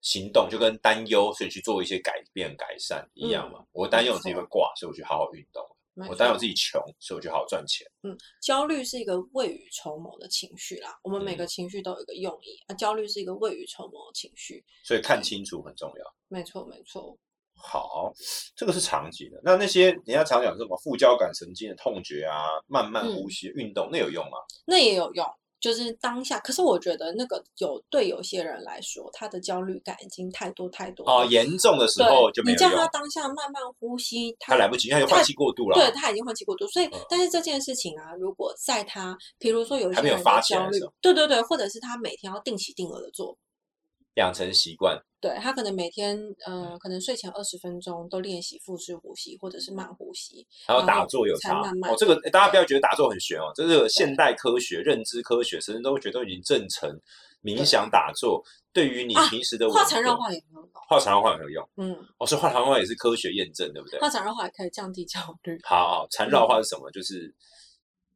[0.00, 3.64] 行动，就跟担忧，所以去做一些改变、改善一样嘛。
[3.72, 5.62] 我担忧我自己会挂，所以我去好好运动；
[6.08, 7.86] 我担忧我自己穷，所以我就好好赚钱。
[8.02, 14.64] 嗯焦虑是一个未雨绸缪的情绪啦，我们每嗯个情绪都有一个用意，啊，焦虑是一个未雨绸缪的情绪。
[14.82, 16.14] 所以看清楚很重要。
[16.28, 17.16] 没错，没错。
[17.62, 18.12] 好，
[18.56, 19.40] 这个是长期的。
[19.44, 24.38] 那那些人家常讲什么副交感神经的痛觉啊、慢慢嗯呼吸、运动，那有用吗？
[24.66, 25.24] 那也有用，
[25.60, 26.38] 就是当下。
[26.40, 35.74] 可是我觉得那个有对有些人来说，他的焦虑感已经太多太多哦，了严重的时候就没有用你叫他，当下慢慢呼吸，他来不及，因为他就换气过度了。
[35.76, 43.36] 对他已经换气过度，所以、嗯但是这件事情啊，如果在他，比如说有一还没有发些人的焦虑对对对，或者是他每天要定期定额的做，
[44.14, 45.00] 养成习惯。
[45.20, 56.90] 对他可能每天呃，可能睡前二十分钟都练习腹式呼吸或者是慢呼吸，还有打坐有差才慢慢哦，这个大家不要觉得打坐很玄哦，这是现代科学、认知科学，甚至都觉得都已经证成，
[57.40, 60.70] 冥想打坐对于你啊平时的化缠绕化也很有用。
[60.88, 61.68] 化缠绕化很有用。
[61.76, 64.00] 嗯，哦，所以化缠绕化也是科学验证，对不对？
[64.00, 65.56] 化缠绕化也可以降低焦虑。
[65.62, 66.90] 好好， 缠绕化是什么？
[66.90, 67.32] 就是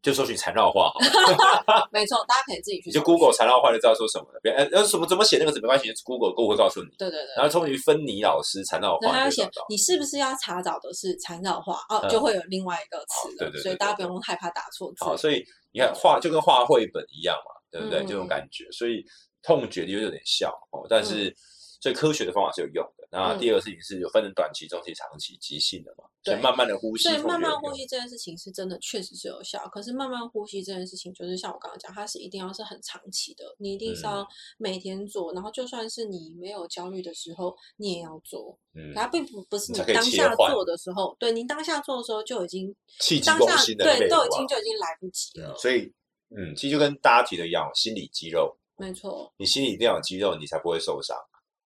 [0.03, 4.41] 就搜寻缠绕化好了， 没错，大家可以自己去你就 Google 寻缠绕画就知道说什么了。
[4.43, 6.89] 别呃呃什么怎么写那个字没关系，Google Google 会告诉你。
[6.97, 7.35] 对对对。
[7.37, 9.49] 然后从于芬妮老师缠绕对，他要写。
[9.69, 15.05] 你是不是要查找的是缠绕画哦，嗯就会有另外一个词了，对对对所以大家不用害怕打错字。
[15.05, 18.01] 好，所以你看画就跟画绘本一样嘛，对不对？
[18.01, 19.05] 嗯这种感觉，所以
[19.43, 21.35] 痛觉就有点像哦，但是、
[21.81, 23.06] 所以科学的方法是有用的。
[23.11, 38.59] 那嗯第二个事情是有分成短期、中期、长期、急性的嘛，所以对慢慢的呼吸，所以慢慢呼吸这件事情是真的确实是有效，可是慢慢呼吸这件事情，就是像我刚刚讲，它是一定要是很长期的，你一定是嗯要每天做，然后就算是你没有焦虑的时候，你也要做。
[38.75, 45.57] 嗯它并不不是你当下做的时候，对你当下做的时候就已经气急攻心的对都已经就已经来不及了。
[45.57, 45.91] 所以
[46.37, 51.17] 嗯，其实就跟大家提的一样，心理肌肉，没错，你心里一定要有肌肉，你才不会受伤。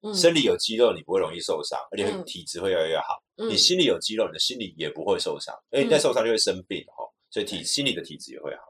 [0.01, 3.21] 嗯，生理有肌肉，你不会容易受伤，而且嗯体质会越来越好。
[3.37, 7.07] 嗯你心里有肌肉，你的心理也不会受伤，因为你在嗯受伤就会生病哦。
[7.31, 8.63] 所以体心理的体质也会好。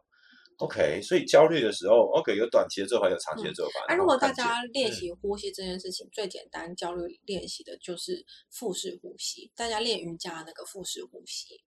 [0.57, 3.85] OK，所以焦虑的时候，OK 有短期的做法，有长期的做法。
[3.87, 9.49] 啊，如果大家练嗯习呼吸这件事情，最简单焦虑练习的就是腹式呼吸。
[9.55, 11.61] 大家练瑜伽那个腹式呼吸，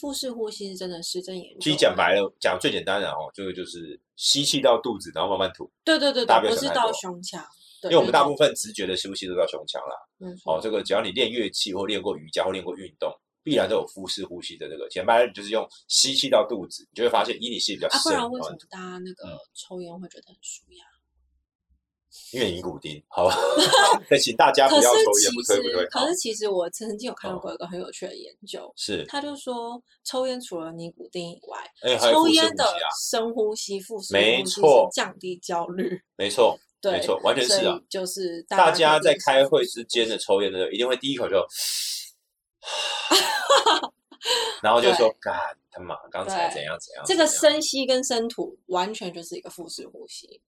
[0.00, 1.60] 腹式呼吸是真的是真研究。
[1.60, 5.70] 其实讲白了，讲最简单的哦，这个就是吸气到肚子，然后慢慢吐。
[5.84, 7.46] 对对对对，不是到胸腔，对
[7.84, 9.96] 因为我们大部分分直觉的呼吸都到胸腔啦。
[10.18, 14.88] 没错哦，这个只要你练乐器或练过瑜伽或练过运动，必然都有腹式呼吸的这个。
[14.88, 20.84] 简单，你就是用吸气到肚子，你就会发现，一你吸比较啊，不，然为什哦么大家那嗯个抽烟会觉得很舒压？
[22.30, 23.34] 因为尼古丁，好吧？
[24.10, 25.86] 那请大家不要抽烟，其不推不推，。
[25.86, 32.66] 可是其实我曾经有看过一个很有趣的研究，是，他就说抽烟除了尼古丁以外，抽烟的
[33.02, 34.60] 深呼吸、腹式没呼吸
[34.92, 35.98] 降低焦虑。
[36.16, 37.80] 没错，对，没错，完全是啊。
[37.88, 41.36] 就是大家家在开会之间的抽烟的时候，一定会第一口就，
[44.62, 45.32] 然后就说：“干
[45.70, 50.40] 他妈，刚才对怎样怎样。”这个深吸跟深吐完全就是一个腹式呼吸，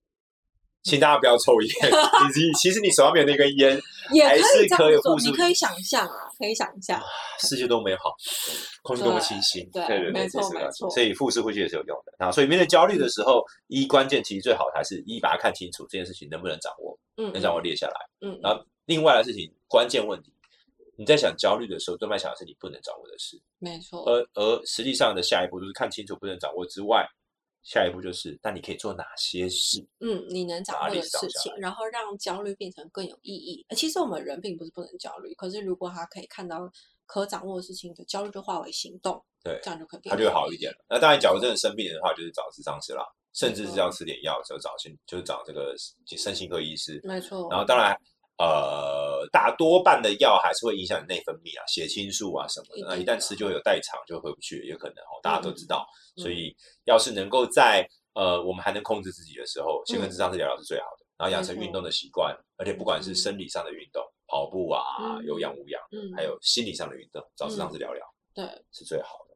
[0.85, 1.69] 请大家不要抽烟。
[1.91, 3.75] 你你其实你手上没有那根烟，
[4.07, 4.87] 还也可是以这样做。
[4.87, 7.01] 可以呼吸你可以想象啊，可以想象。
[7.39, 8.15] 世界多美好，
[8.83, 9.67] 空气多么清新。
[9.71, 12.31] 对对对，没错这是个没错所以腹式呼吸也是有用的啊。
[12.31, 17.93] 所以面对焦虑的时候，一关键其实最好还是一把它看清楚这件事情能不能掌握，嗯，能掌握列下来。
[18.21, 20.31] 嗯，然后另外的事情，关键问题，
[20.97, 23.41] 你在想焦虑的时候，多半想的是你不能掌握的事。
[23.57, 27.05] 没错，而而实际上的下一步就是看清楚不能掌握之外，
[27.65, 29.85] 下一步就是那你可以做哪些事？
[29.99, 33.65] 嗯，你能掌握的事情，然后让焦虑变成更有意义。
[33.67, 36.71] 呃其实我们人并不是不能焦虑，可是如果他可以看到
[37.07, 40.77] 可掌握的事情的焦虑，就化为行动，对这样就可以他就好一点了。
[40.87, 45.75] 那当然，假如真的生病的话，就是找智商师啦，甚至是要吃点药，就找心，就是找这个
[46.17, 47.01] 身心科医师。
[47.03, 47.99] 没错，然后当然，
[48.37, 52.87] 呃，大多半的药还是会影响你内分泌啊，血清素啊什么的。
[52.89, 55.87] 那一旦吃就有代偿，就回不去，有可能哦，大家都知道。
[56.17, 61.05] 嗯所以要是能够在呃我们还能控制自己的时候，先跟嗯智商师聊聊是最好的。
[61.17, 68.05] 然后养成运动的习惯，而且不管是嗯生理上的运动，跑步啊，嗯有氧无氧，嗯，还有心理上的运动，找智商师聊聊。
[68.33, 69.35] 对，是最好的。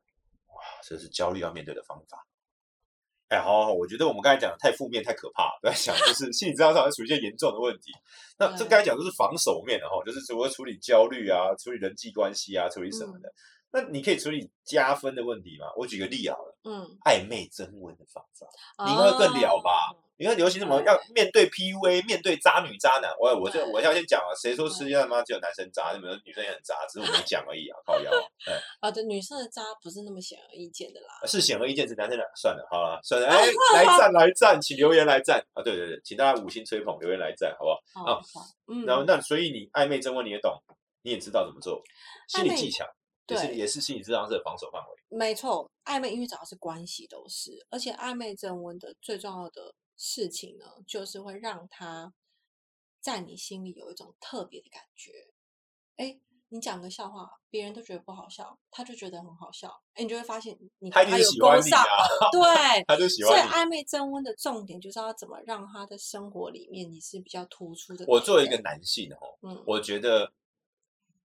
[0.54, 2.26] 哇，这是焦虑要面对的方法。
[3.30, 5.60] 哎，好好好，我觉得我们刚才讲的太负面、太可怕了。
[5.62, 7.92] 不要想，就是心理治疗上会处于一些严重的问题。
[8.38, 13.32] 那这对刚才讲都是防守面的哈，就是如何处理焦虑啊，处理人际关系啊，处理什么的。
[13.72, 15.68] 那你可以处理加分的问题吗？
[15.78, 18.48] 我举个例好了，嗯，暧昧增温的方法。
[18.84, 20.09] 你应该会更了吧哦？
[20.20, 23.10] 你看流行什么要面对 PUA，面对渣女渣男。
[23.18, 28.12] 我我就对我要先讲啊，谁说世界上他妈只有男生渣，你们女生也很渣，只是我没 讲而已啊，靠腰。
[28.46, 31.08] 哎，啊，对，女生的渣不是那么显而易见的啦。
[31.26, 32.32] 是显而易见，是男生的。
[32.36, 35.64] 算了，好了，算了，哎，来赞来赞，请留言来赞啊！
[35.64, 37.72] 对对对，请大家五星吹捧，留言来赞，好不
[38.04, 38.12] 好？
[38.12, 40.54] 啊，好嗯，然后那所以你暧昧征问你也懂，
[41.04, 41.82] 你也知道怎么做，
[42.28, 42.86] 心理技巧
[43.28, 45.18] 也是对也是心理治疗师的防守范围。
[45.18, 52.14] 没错，暧昧因为只要是关系都是，而且暧昧增温的最重要的事情呢，就是会让他
[53.02, 55.12] 在你心里有一种特别的感觉。
[55.98, 59.84] 哎，你讲个笑话，别人都觉得不好笑，他就觉得很好笑。
[59.96, 62.84] 哎，你就会发现你他有一定喜欢勾上你啊，对。
[62.88, 63.52] 他就喜欢所以。
[63.52, 68.06] 暧昧增温的重点就是要怎么让他的生活里面你是比较突出的。
[68.08, 70.32] 我作为一个，男性哦，嗯，我觉得，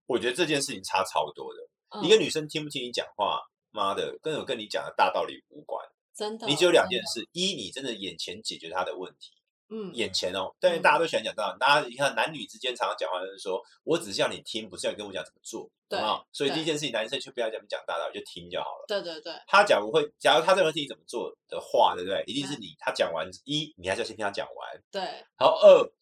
[0.07, 1.61] 我觉得这件事情差超多的。
[1.91, 5.87] 嗯一个女生听不听你讲话，妈的，跟我跟你讲的大道理无关。
[6.15, 9.33] 真的，你只有两，件事：一，你真的眼前解决他的问题，
[9.69, 10.55] 嗯，眼前哦。
[10.61, 16.23] 但是嗯大家都喜欢讲道理，大家你看男女之间常常讲话就是说，我只是要你听，不是要你跟我讲怎么做，对啊？
[16.33, 18.85] 所以第一件事情，男生就不要讲讲大道理，就听就好了。
[18.87, 22.23] 对对对，他假如会，假如他这个问题怎么做的话，对不对？
[22.27, 25.03] 一定是你他讲完一，你还是要先听他讲完，对
[25.37, 25.93] 然后二，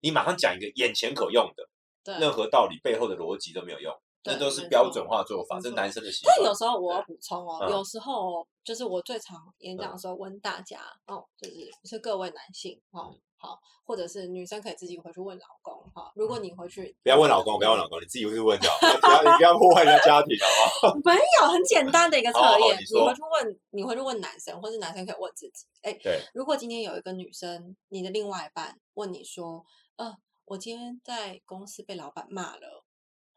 [0.00, 1.68] 你马上讲一个眼前可用的，
[2.02, 2.18] 对。
[2.18, 3.94] 任何道理背后的逻辑都没有用，
[4.26, 6.54] 那都是标准化做法，这是男生的习但有。
[6.54, 16.10] 时候我要补充哦，嗯有时候就是我最常演讲的时候问大家哦，就是是各位男性哦，嗯好，或者是女生可以自己回去问老公哈。
[16.14, 20.94] 如果你回去不要问老公，不要问老公，你自己回去问就好，不要你不要破坏人家家庭，好不好？
[21.04, 29.62] 没有很简单的一个测验，你回去问，你回去问男生，或是男生可以问自己，哎，对，如果今天有一个女生，你的另外一半问你说，
[29.96, 32.85] 呃，我今天在公司被老板骂了，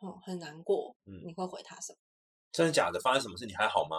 [0.01, 1.97] 嗯，很难过，嗯你会回他什么？
[2.51, 2.99] 真的假的？
[2.99, 3.45] 发生什么事？
[3.45, 3.97] 你还好吗？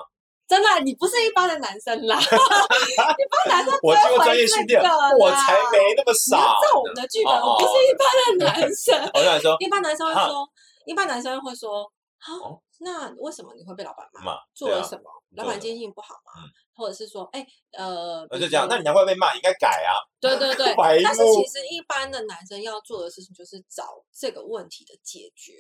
[0.49, 6.37] 真的，你不是一般的男生啦， 一般男生不我经过专业训练，我啦才没那么傻。
[6.61, 9.11] 照我们的剧本，哦哦我不是一般的男生。
[9.15, 10.49] 我想说，一般男生会哈说，
[10.87, 11.85] 一般男生会说，
[12.19, 14.37] 好哦，那为什么你会被老板骂？
[14.53, 15.05] 做了什么？
[15.37, 16.51] 老板今天心情不好吗嗯？
[16.75, 17.47] 或者是说，哎，
[17.79, 19.95] 呃，就这样，那你难怪被骂，你应该改啊。
[20.21, 25.53] 对对对，但是其实一般的男生要做的事情就是找这个问题的解决。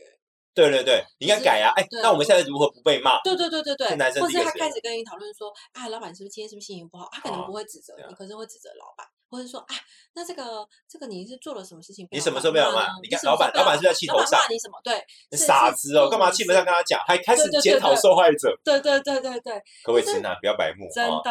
[0.54, 1.72] 对对对，你应该改啊！
[1.76, 3.20] 哎，那我们现在如何不被骂？
[3.22, 7.08] 对对对对对男，生或是第一个谁他开始跟你讨论说，啊，老板是不是今天是不是心情不好？
[7.12, 9.74] 他可能哦不会指责你，可是会指责老板，或者说，啊，
[10.14, 14.80] 那这个这个你是做了什么事情你什么板时候被老板你看老板老板是在气头上骂你什么？
[14.82, 14.94] 对，
[15.30, 18.52] 是是傻子哦，干嘛气头上跟他讲，还开始检讨受害者？
[18.64, 20.92] 对对对对对，就是各位直男不要白目啊！
[20.92, 21.30] 真的。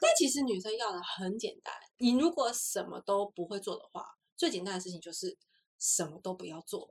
[0.00, 4.04] 但其实女生要的很简单，你如果什么都不会做的话，
[4.36, 5.36] 最简单的事情就是
[5.78, 6.90] 什么都不要做，就是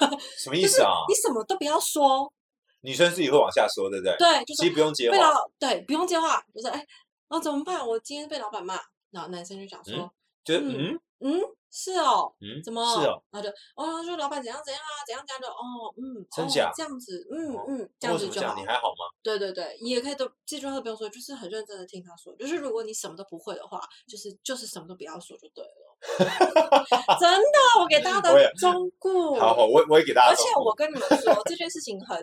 [0.38, 0.90] 什么意思啊？
[1.08, 2.32] 你什么都不要说，
[2.80, 4.16] 女生自己会往下说，对不对？
[4.18, 6.86] 对，就是其实不用接被话，老对不用接话，就是哎，
[7.28, 7.86] 哦怎么办？
[7.86, 8.78] 我今天被老板骂，
[9.10, 10.12] 然后男生就想说，
[10.44, 11.40] 就是嗯嗯嗯，
[11.74, 12.80] 是哦，嗯，怎么？
[12.94, 18.16] 是哦，然后就哦，说老板怎样怎样啊，怎样怎样的哦，嗯，哦真假这样子，嗯哦嗯，这样？
[18.16, 18.64] 子就好你。
[18.64, 19.10] 还好吗？
[19.24, 22.32] 对对对，你也可以都这句话都不用说，就是很认真的听他说。
[22.36, 25.98] 就是如果你什么都不会的话，就是就是什么都不要说就对了。
[27.18, 29.34] 真的，我给大家的忠告。
[29.34, 32.16] 好好，我我也给大家而且我跟你们说，这件事情很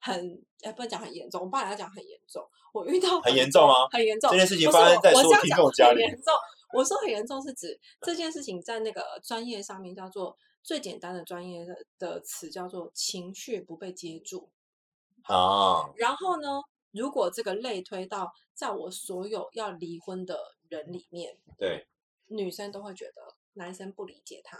[0.00, 2.44] 很，哎，不能讲很严重，我爸来讲很严重。
[2.74, 4.30] 我遇到很严重吗很严重。
[4.30, 6.34] 这件事情发生在所有我听众家里很严重。
[6.72, 14.50] 我说很严重是指这件事情在那个专业上面叫做最简单的专业的的词叫做情绪不被接住。
[15.22, 21.86] 啊，然后呢，如果这个类推到在我所有要离婚的人里面，对，
[22.26, 24.58] 女生都会觉得男生不理解她，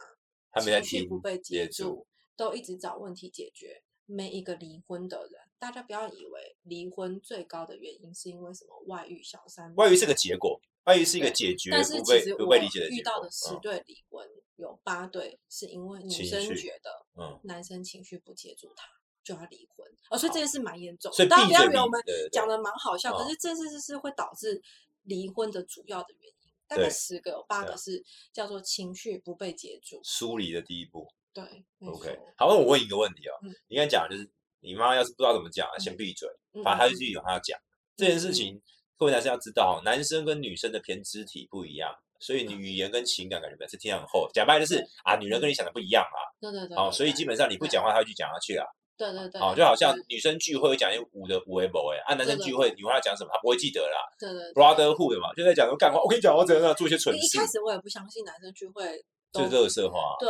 [0.50, 3.82] 他没在情绪不被接接住，都一直找问题解决。
[4.10, 10.58] 每一个离婚的人，大家不要以为离婚最高的原因是因为什么外遇、小三、外遇是个结果，
[10.88, 18.88] 外遇是一个对解决但是不被其实我不被理解的遇结果到的十嗯对离婚，有八对是因为女情生绪觉得嗯，男生情绪不接住她
[19.22, 21.16] 就要离婚，哦，所以这件事蛮严重的。
[21.16, 24.60] 所以大家不要以为我们对对对讲的蛮好笑，哦可是这事是是会导致
[25.02, 26.34] 离婚的主要的原因。
[26.66, 30.00] 大概对十个有八对啊个是叫做情绪不被接住。
[30.04, 31.08] 疏离的第一步。
[31.32, 31.44] 对
[31.78, 37.58] 没 OK，错好，那我问一个问题哦嗯，你刚才讲的就是你妈要是不知道怎么讲，先闭嘴，嗯反正她就嗯自己有她要讲。
[37.96, 38.60] 这件事情，
[38.98, 44.28] 各位男生要知道哦，男生跟女生的偏肢体不一样，所以你语言跟情感感觉本来是天很厚。
[44.34, 48.64] 讲白了就是啊，女人跟你想的不一样啊，对对对，哦，对对所以基本上你不讲话，她会去讲下去啦。
[48.96, 54.02] 对对对，哦，就好像女生聚会会讲一五的五 A 不哎，按男生聚会你问他讲什么，他不会记得啦。
[54.18, 56.02] 对对对 Brotherhood 嘛，就在讲说干话。
[56.02, 58.98] 我跟你讲，我怎样怎样做一些蠢事一开，始我也不相信男生聚会
[59.32, 60.28] 都就是热色话，对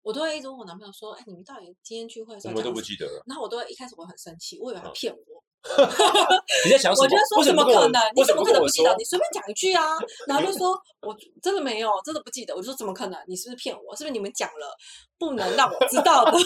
[0.00, 3.22] 我都会一直问我男朋友说，哎，你们到底今天聚会的时我们都不记得了。
[3.26, 5.35] 然后我都会一开始我很生气，我以为他嗯骗我，
[6.64, 7.04] 你在想什么？
[7.04, 8.12] 我就说为什么不跟我怎么可能？
[8.14, 8.94] 你怎么可能不记得？？
[8.96, 12.54] 你随便讲一句啊， 然后就说我真的没有，真的不记得。
[12.54, 13.18] 我就说怎么可能？
[13.26, 13.94] 你是不是骗我？
[13.96, 14.76] 是不是你们讲了
[15.18, 16.32] 不能让我知道的？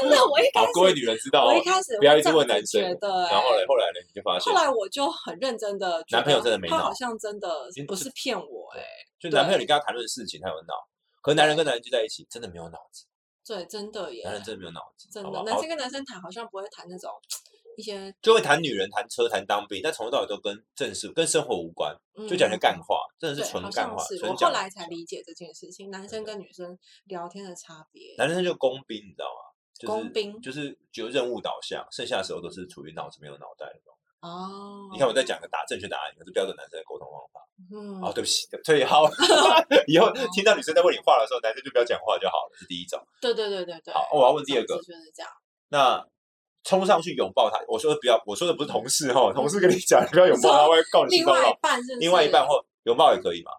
[0.00, 1.62] 真的，我一开始，各位女人知道哦我一。
[1.62, 7.48] 开始不要一直问男生觉得，然后嘞，哎后来呢，你就发现后，来我就很认真的，男朋友真的没脑他好像真的
[7.86, 8.82] 不是骗我，哎，
[9.20, 10.74] 就男朋友你跟他谈论事情，他有脑，
[11.22, 13.04] 可是男人跟男人聚在一起，真的没有脑子，
[13.46, 17.10] 对，真的耶男，人真的没有脑子，真的，男生跟男生谈好像不会谈那种
[17.76, 21.94] 一些，就会谈女人、谈车、谈当兵，但从头到尾都跟正事、跟生活无关，
[22.28, 22.82] 就讲些干嗯。
[22.82, 23.96] 话，真的，是纯好干话。
[24.22, 28.14] 我后来才理解这件事情，男生跟女生聊天的差别。
[28.18, 29.50] 男生就工兵，你知道吗？
[29.74, 34.02] 就是工兵就是就任务导向，剩下的时候都是处于脑子没有脑袋的状态。
[34.20, 37.40] 哦，你看我在讲个答正确答案，可是标准男生的沟通方法。
[37.70, 39.04] 嗯，哦，对不起，对，好，
[39.86, 42.98] 以后听到女生在问你话的时候，男生就不要讲话就好了，是第一种。
[43.20, 43.92] 对对对对对。
[43.92, 45.30] 好，我要问第二个就是这样。
[45.68, 46.06] 那
[46.64, 51.54] 冲上去拥抱他，我说的不要，我说的不是同事哈，同事跟你讲， 你不要拥抱他，会告你另外一。
[51.60, 53.52] 半是是另外一半或拥抱也可以嘛？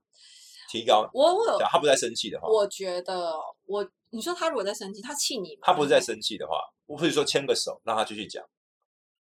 [0.70, 3.34] 提高，我我有他不在生气的话，我觉得
[3.66, 5.62] 我你说他如果在生气，他气你吗？
[5.62, 8.44] 他不是在生气的话，我或者说牵个手，让他继续讲，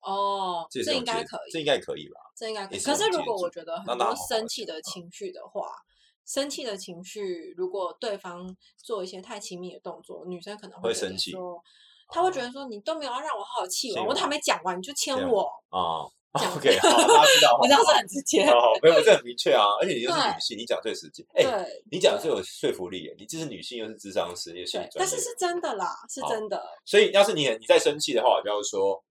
[0.01, 2.21] 哦，这应该可以，这应该可以吧？
[2.35, 2.79] 这应该可以。
[2.79, 5.67] 可是如果我觉得很多生气的情绪的话，
[6.25, 11.61] 生气的情绪，如果对方做一些太亲密的动作，女生可能会生气说，
[12.11, 17.57] 她会觉得说你都没有让我好好气完，我我都还没讲完你就签我，啊，OK，好，大家知道。
[17.59, 18.45] 我这样是很直接。
[18.45, 26.61] 好，好没有，这很明确啊，而且你又是女性，你讲最实际，哎，对你讲的最有说服力，你既是女性又是智商师，又是但是是真的啦，是真的。
[26.85, 29.01] 所以要是你你在生气的话，我就要说，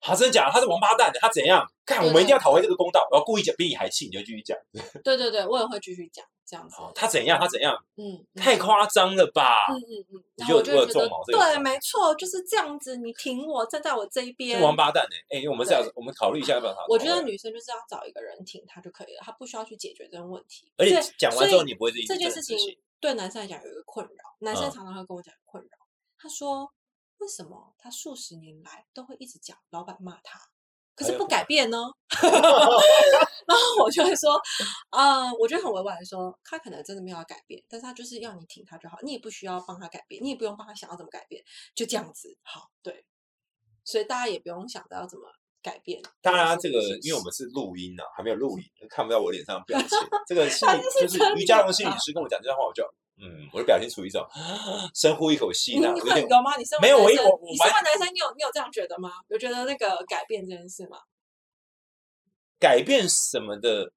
[0.00, 0.52] 他真的假的？
[0.52, 1.66] 他是王八蛋，他怎样？
[1.84, 4.56] 看我们一定要讨回这个公道，我要故意讲比你还气，你就继续讲。
[5.02, 6.76] 对对对，我也会继续讲这样子。
[6.76, 7.38] 好，他怎样？
[7.38, 7.74] 他怎样？
[7.96, 9.66] 嗯，嗯太夸张了吧？
[9.70, 12.96] 嗯嗯嗯，你就觉得对，毛这个种没错，就是这样子。
[12.96, 14.60] 你挺我，站在我这一边。
[14.60, 15.38] 王八蛋哎！
[15.38, 16.84] 哎，我们是要对我们考虑一下要不要他。
[16.88, 20.72] 我觉得女生就是要找一个人挺她就可以了，她不需要去解决这个问题。
[20.76, 22.56] 而且讲完之后你不会自己这件事情
[23.00, 25.70] 对男生来讲有一个困扰，男生嗯常常会跟我讲困扰。
[26.18, 26.72] 他说
[27.18, 30.38] ：“为什么他数十年来都会一直讲老板骂他？
[30.94, 31.78] 可是不改变呢？
[33.46, 34.40] 然后我就会说，
[34.90, 41.42] 啊、我觉得很委婉的说，他可能真的没有要改变，但是他就是要你挺他就好，你也不需要帮他改变，你也不用帮他想要怎么改变，
[41.74, 43.04] 就这样子好，对，
[43.84, 45.24] 所以大家也不用想着要怎么
[45.62, 46.00] 改变。
[46.20, 49.88] 当然啊，这个因为我们是录音啊，还没有录影，看不到我脸上的表情。
[50.28, 52.84] 这个心理就是真瑜伽的龙心理师跟我讲这段话，我就
[53.22, 54.26] 嗯，我的表情处于一种
[54.94, 56.56] 深呼一口气，那有点有吗？
[56.58, 59.12] 你身为没有我我我你身为男生，你有你有这样觉得吗？
[59.28, 60.98] 有觉得那个改变这件事吗？
[62.58, 63.92] 改变什么的，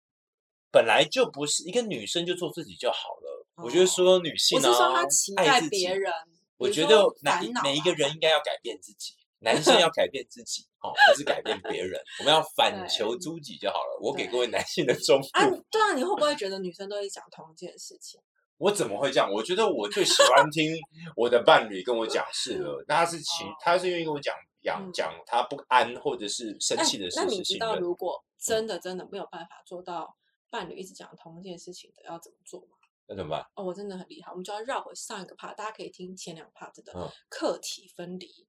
[0.71, 3.47] 本来就不是一个女生就做自己就好了。
[3.63, 6.11] 我觉得说女性啊，我是说他期待爱别人，
[6.57, 11.99] 我觉得男每一个啊人应该要改变自己，男生要 改变自己哦，不是改变别人。
[12.19, 13.99] 我们要 反求诸己就好了。
[14.01, 18.19] 我给各位男性的忠告，啊，对啊，你会不会觉得女生都会讲同一件事情？
[18.57, 19.31] 我怎么会这样？
[19.31, 20.73] 我觉得我最喜欢听
[21.15, 27.75] 我的伴侣跟我讲事了，那他是情哦，他是愿意跟我讲讲嗯讲他不安或者是生哎气的事情那你知道。
[27.79, 30.15] 如果真的真的没有办法做到
[30.49, 32.77] 伴侣一直讲同一件事情的，要怎么做吗？
[33.07, 33.45] 那怎么办？
[33.55, 38.47] 哦，我真的很厉害，我们就要绕回上一个 part，大家可以听前两 part 的嗯课题分离。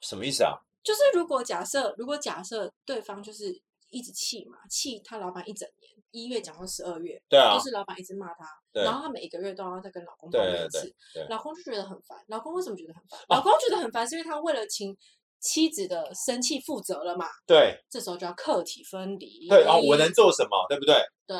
[0.00, 0.54] 什么意思啊？
[0.82, 10.94] 就是如果假设，如果假设对方就是一直气嘛，气他老板一整年，一月讲到十二月，对啊都，是老板一直骂他，然后他每一个月都要再跟老公抱怨一次，
[11.28, 12.18] 老公就觉得很烦。
[12.28, 13.18] 老公为什么觉得很烦？
[13.28, 14.96] 哦老公觉得很烦，是因为他为了请
[15.40, 17.26] 妻子的生气负责了嘛？
[17.46, 19.48] 对这时候就要客体分离。
[19.48, 20.66] 对哦，我能做什么？
[20.68, 20.94] 对不对？
[21.26, 21.36] 对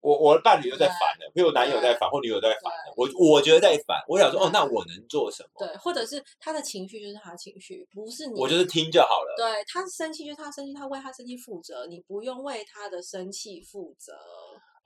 [0.00, 5.66] 我我的伴侣又在对烦了，比如男友在烦，或女友在烦了，我我觉得在烦，我想说哦，那我能做什么？
[5.66, 8.40] 对，或者是他的情绪就是他的情绪，不是你。
[8.40, 9.34] 我就是听就好了。
[9.36, 14.14] 对他生气就是他生气，他为他生气负责，你不用为他的生气负责。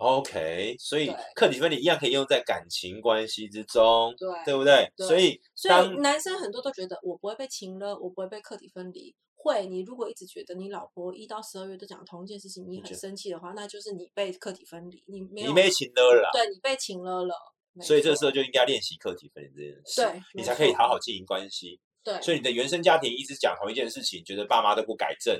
[0.00, 4.90] OK，所以对课题分离一样可以用在感情关系之中，对对不对？
[4.96, 9.14] 对所以所以男生很多都觉得我不会被情了，我不会被课题分离。
[9.36, 17.34] 会，你如果一直觉得你老婆一到十二月都讲同一件事情，你很生气的话，那就是你被课题分离，你没有你被情了啦，对你被情了了。
[17.82, 21.78] 所以这时候就应该练习课题分离这件事，对你才可以好好经营关系。
[22.02, 25.38] 对所以你的原生家庭一直讲同一件事情，觉得爸妈都不改正，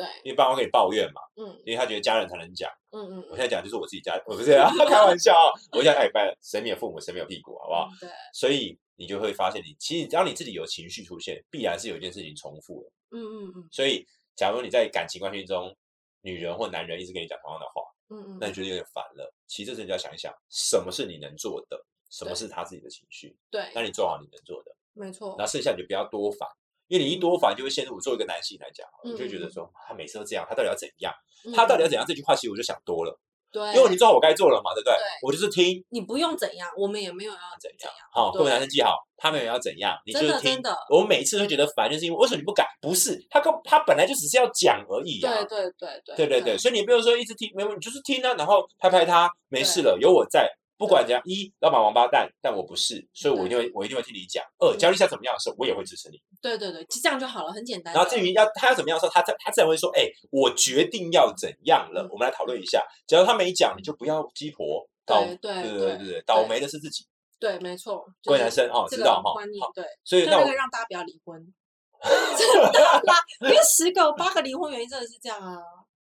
[0.00, 2.70] 对，因为爸妈可以抱怨嘛，嗯因为他觉得家人才能讲。
[2.92, 5.52] 嗯嗯我现在讲就是我自己家，我 不是啊，开玩笑啊。
[5.72, 7.88] 我现在哎，拜谁没有父母，谁没有屁股，好不好？
[7.92, 12.92] 嗯，对，所以你就会发现你，其实只要你自己有情绪出现，必然是有一件事情重复了。
[13.10, 15.76] 嗯嗯嗯所以，假如你在感情关系中，
[16.22, 19.32] 女人或男人一直跟你讲同样的话，嗯嗯，那你觉得有点烦了。
[19.46, 21.80] 其实这时候你就要想一想，什么是你能做的，
[22.10, 26.48] 什么是他自己的情绪，对，那你做好你能做的，没错那，剩下你就不要多烦。
[26.90, 31.14] 因为你一多烦，就会陷入我作为一个男性来讲，我就会觉得嗯说他每次都这样，他到底要怎样？
[31.54, 32.02] 他到底要怎样？
[32.02, 32.06] 样？
[32.06, 33.16] 这句话其实我就想多了，
[33.52, 35.06] 对，因为你做好我该做了嘛，对不对对？
[35.22, 40.76] 我就是听你不用怎样，我们也没有要怎样。，好，各位男生记好，他们也要怎样，你就真是听的真的。
[40.90, 42.66] 我每次都觉得烦，就是因为为什么你不改？
[42.80, 45.32] 不是他跟他本来就只是要讲而已啊。
[45.44, 50.50] 对对对对对对对，所以你不用说一直听，没有，你就是听啊，然后拍拍他，没事了，有我在。
[50.80, 54.42] 不管怎样，一老板王八蛋，但我不是，所以我一定会我一定会听你讲。
[54.58, 56.18] 二，假如你想怎么样的时候，我也会支持你。
[56.40, 57.92] 对对对，就这样就好了，很简单。
[57.92, 62.82] 然后至于要他要怎么样的时候，他他他自然会说，哎，我决定要怎样了嗯，我们来讨论一下。
[63.06, 67.04] 只要他没讲，你就不要鸡婆，倒对对对对倒霉的是自己。
[67.38, 71.54] 对，没错，各位男生哦，知道哈观，念好，对，所以那我所以那个让大家不要离婚。
[72.00, 75.58] 真的啦，因为十个有八个离婚原因真的是这样啊。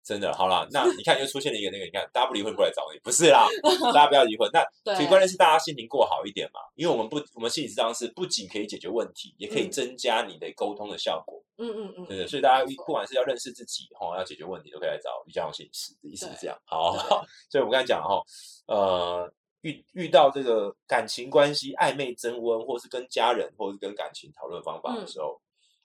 [0.03, 3.47] 真的好啦，那 你看又出现了一个那个，你看大家不离婚过来找你，不是啦，
[3.93, 4.49] 大家不要离婚。
[4.51, 12.27] 那 对，最关键是大家心情过好一点嘛，因为我们不，我们心理治疗是不仅可以解决问题，也可以嗯增加你的沟通的效果，嗯嗯嗯，对对？
[12.27, 16.59] 所以大家不管是要认识自己，哈，要解决问题，都可以来找瑜伽老心理师的意思是对这样。
[16.65, 17.07] 好对，
[17.49, 18.21] 所以我们刚才讲哈，
[18.67, 25.39] 呃，遇遇到这个感情关系暧昧增温，或是跟家人，或是跟感情讨论方法的嗯时候，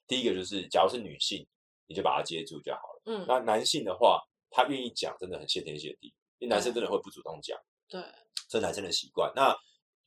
[0.08, 1.46] 第一个就是，假如是女性，
[1.88, 3.02] 你就把它接住就好了。
[3.06, 7.58] 嗯，那男性的话，他愿意讲，真的很谢天谢地，因为男生真的会不主动讲。
[7.88, 8.00] 对，
[8.48, 9.32] 这是男生的习惯。
[9.34, 9.52] 那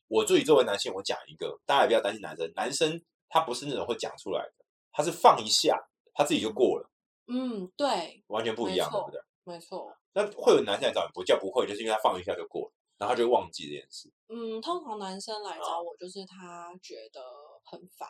[0.08, 5.76] 我自己作为男性，我讲一个，大家也不要担心男生，男生他不是那种会讲出来的，他是放一下，
[6.14, 6.90] 他自己就过了，
[7.26, 9.20] 嗯对，完全不一样，对不对？
[9.44, 9.92] 没错。
[10.12, 14.12] 那会有男生来找你，不叫不会，就是因为他放一下就过了，然后他就会忘记这件事。
[14.28, 17.20] 嗯，通常男生来啊找我，就是他觉得
[17.64, 18.08] 很烦，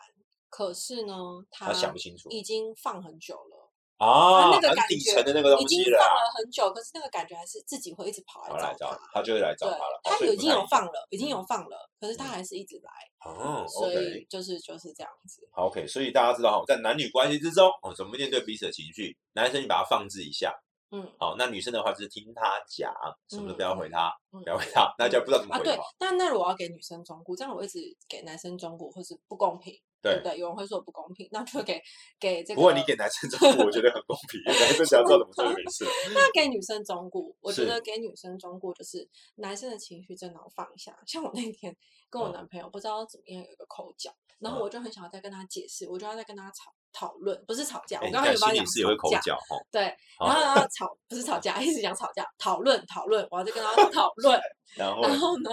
[0.50, 1.14] 可是呢，
[1.50, 3.61] 他他想不清楚已经放很久了，
[4.03, 8.98] 啊，那个很底感觉层的那个东西了啊，放了很久，可是那个感觉还是自己会一直跑来找来找他。
[9.14, 12.90] 他就会来找他了。，他已经有放了，已经嗯有放了，可是他嗯还是一直来，
[13.30, 14.26] 哦所以。
[14.28, 15.46] 就是就是这样子。
[15.53, 19.16] OK，所以大家知道哈，在男女关系之中，哦，怎么面对彼此的情绪？
[19.34, 20.55] 男生你把它放置一下，
[20.90, 22.92] 嗯好，那女生的话就是听他讲，
[23.28, 27.78] 什么都不要回他，嗯不要回他，那就不知道怎么啊，对回话。，但那如果我要给女生忠顾，这样我一直
[28.09, 30.36] 给男生忠顾，或是不公平，对不对？
[30.38, 31.80] 有人会说我不公平，那就给
[32.18, 32.57] 给这个。
[32.57, 35.84] 不过你给男生忠告，我觉得很公平，男生只要知道怎么做就没事。
[36.12, 40.98] 那给女生中顾，我觉得给女生中顾就是男生的情绪真的要放下。
[41.07, 41.74] 像我那天
[42.11, 49.57] 跟我嗯男朋友不知道怎么样有一个口角，然后嗯我就很想要再跟他解释，我就要再跟他吵讨论，不是吵架，我刚刚有帮你讲看心里是有口吵架，角哈。
[49.70, 49.82] 对，
[50.20, 54.40] 然后然后吵不是吵架，一直讲吵架，讨论讨论，我要再跟他讨 论。
[54.76, 55.51] 然后然后呢，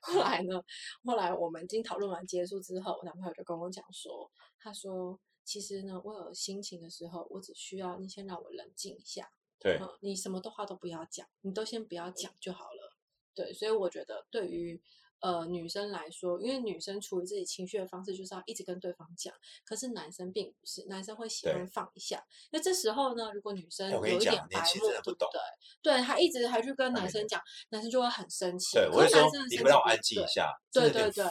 [0.00, 0.62] 后来呢，
[1.04, 9.28] 后来我们已经讨论完结束之后，我男朋友就跟我讲说，他说其实呢，我有心情的时候，我只需要你先让我冷静一下，
[9.58, 12.96] 对，嗯，你什么的话都不要讲，你都先不要讲就好了。
[13.34, 14.80] 对，所以我觉得对于
[15.22, 19.32] 呃女生来说，因为女生处理自己情绪的方式就是要一直跟对方讲，
[19.64, 22.22] 可是男生并不是，男生会喜欢放一下。
[22.50, 25.94] 那这时候呢，如果女生有一点白目，人不懂对不对？
[25.94, 28.76] 对他一直还去跟哎男生讲，男生就会很生气。
[28.76, 30.60] 对，我会说男生，你可不可以让我生气不对安静一下？
[30.72, 31.24] 对对对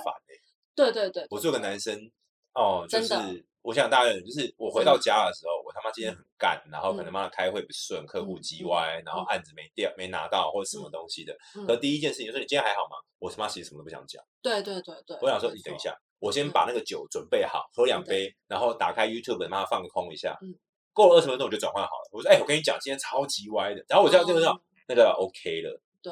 [0.73, 2.09] 对对对，我做个男生，
[2.53, 11.36] 哦，就真的是我想大家人就是我回到家的时候，我他妈今天很干，然后可能嗯妈的开会不顺，客户嗯叽嗯歪，然后嗯案子没掉没拿到或者什么东西的。
[11.55, 12.97] 嗯可第一件事情就是你今天还好吗？
[13.20, 15.18] 我他妈其实什么都不想讲，对对对对。
[15.22, 20.53] 我想说，你等一下，我先嗯把那个酒准备好，喝两杯，然后打开 YouTube 妈放空一下嗯，
[20.91, 22.09] 过了二十分钟我就转换好了。
[22.12, 26.12] 我说哎，我跟你讲，今天超级歪的，然后我这样就知道哦那个 OK 了，对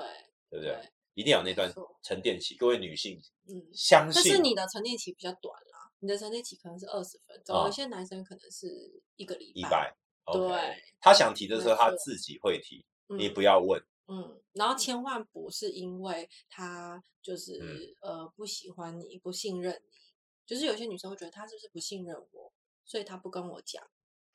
[0.51, 0.73] 对不对？
[0.73, 1.73] 对，一定要有那段
[2.03, 3.19] 沉淀期，各位女性
[3.49, 3.57] 嗯。
[3.73, 5.68] 相但是你的沉淀期比较短啦，
[5.99, 9.95] 你的成绩期可能是二十分有些男生可能是一个礼一百。
[10.31, 13.81] 对，他想提的时候他自己会提，你嗯不要问。
[14.07, 19.97] 嗯，然后千万不是因为他就是、嗯呃不喜欢你、不信任你，
[20.45, 22.53] 就是有些女生会觉得他是不是不信任我，
[22.85, 23.83] 所以他不跟我讲，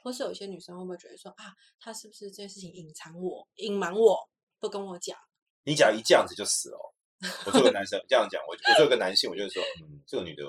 [0.02, 5.16] 或是有些女生会不会觉得说啊，他是不是这件事情隐藏我、隐瞒我，不跟我讲？
[5.64, 6.90] 你只要一这样子就死了哦。
[7.46, 10.42] 我做个男生这样讲，我我做个男性，我就会说，嗯，这个女的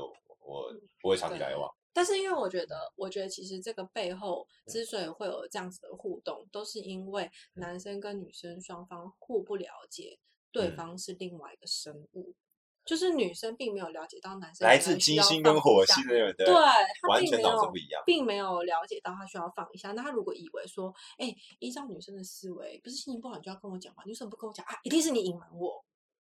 [0.45, 1.69] 我我不会长期来往。
[1.93, 10.19] 但是因为我觉得，我觉得其实这个背后嗯之所以会有这样子的互动，都是因为男生跟女生双方互不了解
[10.51, 12.35] 对嗯方是另外一个生物，
[12.83, 16.53] 就是女生并没有了解到男生来自金星跟火星的人，对对，
[17.01, 18.03] 他完全并没有脑子不一样。
[18.05, 19.93] 并没有了解到他需要放一下。
[19.93, 24.03] 那他如果以为说，哎，依照女生的思维，不是心情不好你就要跟我讲嘛？
[24.05, 24.75] 你为什么不跟我讲啊？
[24.83, 25.83] 一定是你隐瞒我，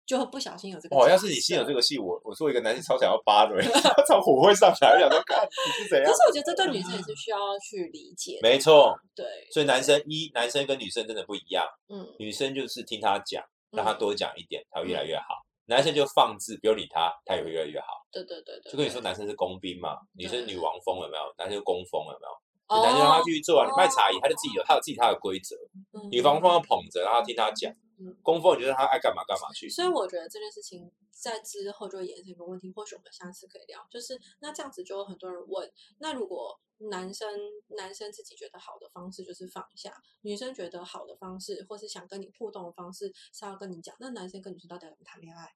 [0.06, 0.96] 就不小心有这个。
[0.96, 3.66] 哦，要是你心有这，个戏，我我作为一个男性超想要扒的人，
[4.08, 6.24] 超火会上来，我想说，看你是怎样可是。
[6.28, 8.40] 我觉得这对女生也是需要去理解。
[8.42, 15.44] 没错，对，所以男生一男生跟女生真的不一样，嗯，女生就是听他讲，让他嗯多讲一点，他会越来越好。
[15.66, 17.88] 男生就放置，不用理他，他也会越来越好。
[18.12, 18.72] 对对对对。
[18.72, 21.24] 就跟你说，男生是工兵嘛，女生女王风有没有？
[21.38, 22.34] 男生就工风有没有？
[22.68, 25.56] 哦男生让他去做啊，你卖茶叶，他就自己有他有自己他的规则。
[25.94, 29.70] 嗯女王风要捧着，然后听他讲嗯；工风你就是他爱干嘛干嘛去。
[29.70, 33.86] 所以我觉得这件事情在之后就会衍生一个问题，或许我们下次可以聊。
[33.90, 37.30] 就是那这样子就有很多人问，那如果男生
[37.78, 45.54] 男生自己觉得好的方式就是放下，女生觉得好的方式，或是想跟你互动的方式是要跟你讲，那男生跟女生到底要怎么谈恋爱？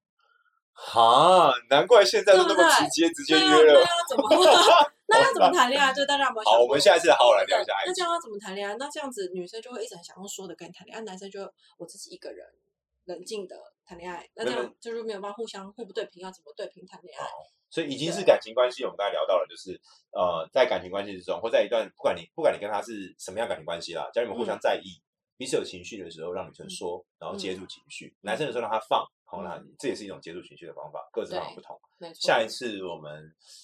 [0.80, 3.74] 哈，难怪现在都那么直接直接约了。
[3.74, 4.30] 那要怎么？
[5.10, 5.92] 那要怎么谈恋爱？
[5.92, 7.74] 就大家有没有想好，我们下一次好好来聊一下。
[7.86, 8.76] 那这样要怎么谈恋爱？
[8.78, 11.42] 那这样子女生就会一直很想用说的跟你谈恋爱，男生就
[11.78, 12.46] 我自己一个人
[13.06, 13.56] 冷静的
[13.86, 14.30] 谈恋爱。
[14.36, 17.26] 那这样就是没有办法互相互不对平，要怎么对平谈恋爱？
[17.70, 19.80] 所以已经是感情关系，我们刚才聊到了，就是
[20.12, 25.02] 呃，在感情关系之中，或在一段不管你不管你跟他是什么样感情关系啦，只要你们互相在意，
[25.38, 31.78] 彼此有情绪的时候，让女生说，然后接住情绪；男生的时候让他放，好，那这也是一种接触情绪的方法，各自方法不同。
[31.98, 32.20] 没错。
[32.22, 33.22] 下一次我们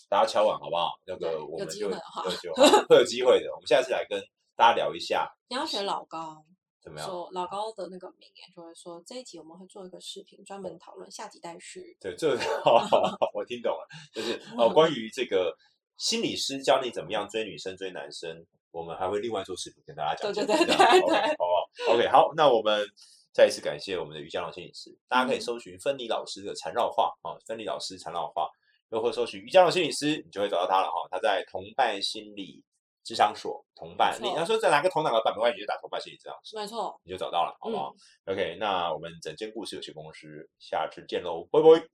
[0.09, 0.91] 大家敲碗好不好？
[1.07, 1.91] 那对个我们就有
[2.36, 3.49] 机会有机会的。
[3.53, 4.22] 我们下次来跟
[4.57, 6.43] 大家聊一下 你要学老高，
[6.82, 7.07] 怎么样？
[7.09, 11.95] 说老高的那个名言就会说这一集我们会做一个视频，专门讨论下集待续。
[12.01, 12.36] 对，这
[13.34, 15.55] 我听懂了，就是呃，关于这个
[15.97, 20.45] 心理师教你怎么样追女生、追男生，我们还会另外做视频跟大家讲解。
[20.45, 22.86] 对对对好不好？OK，好，那我们
[23.34, 28.47] 再一次感谢我们的瑜伽老心理师，大家可以嗯搜寻芬妮老师的缠绕画啊，芬妮老师缠绕画，
[28.91, 31.07] 又或搜寻瑜伽老心理师，你就会找到他了哈。
[31.09, 32.63] 他在同伴心理
[33.03, 37.93] 智商所同伴，你要说在哪个同哪个版没关系，你就打同伴心理智商所，没错，你就找到了，好不好
[38.25, 41.93] 嗯，？OK，那我们整间故事有限公司下次见喽，拜拜。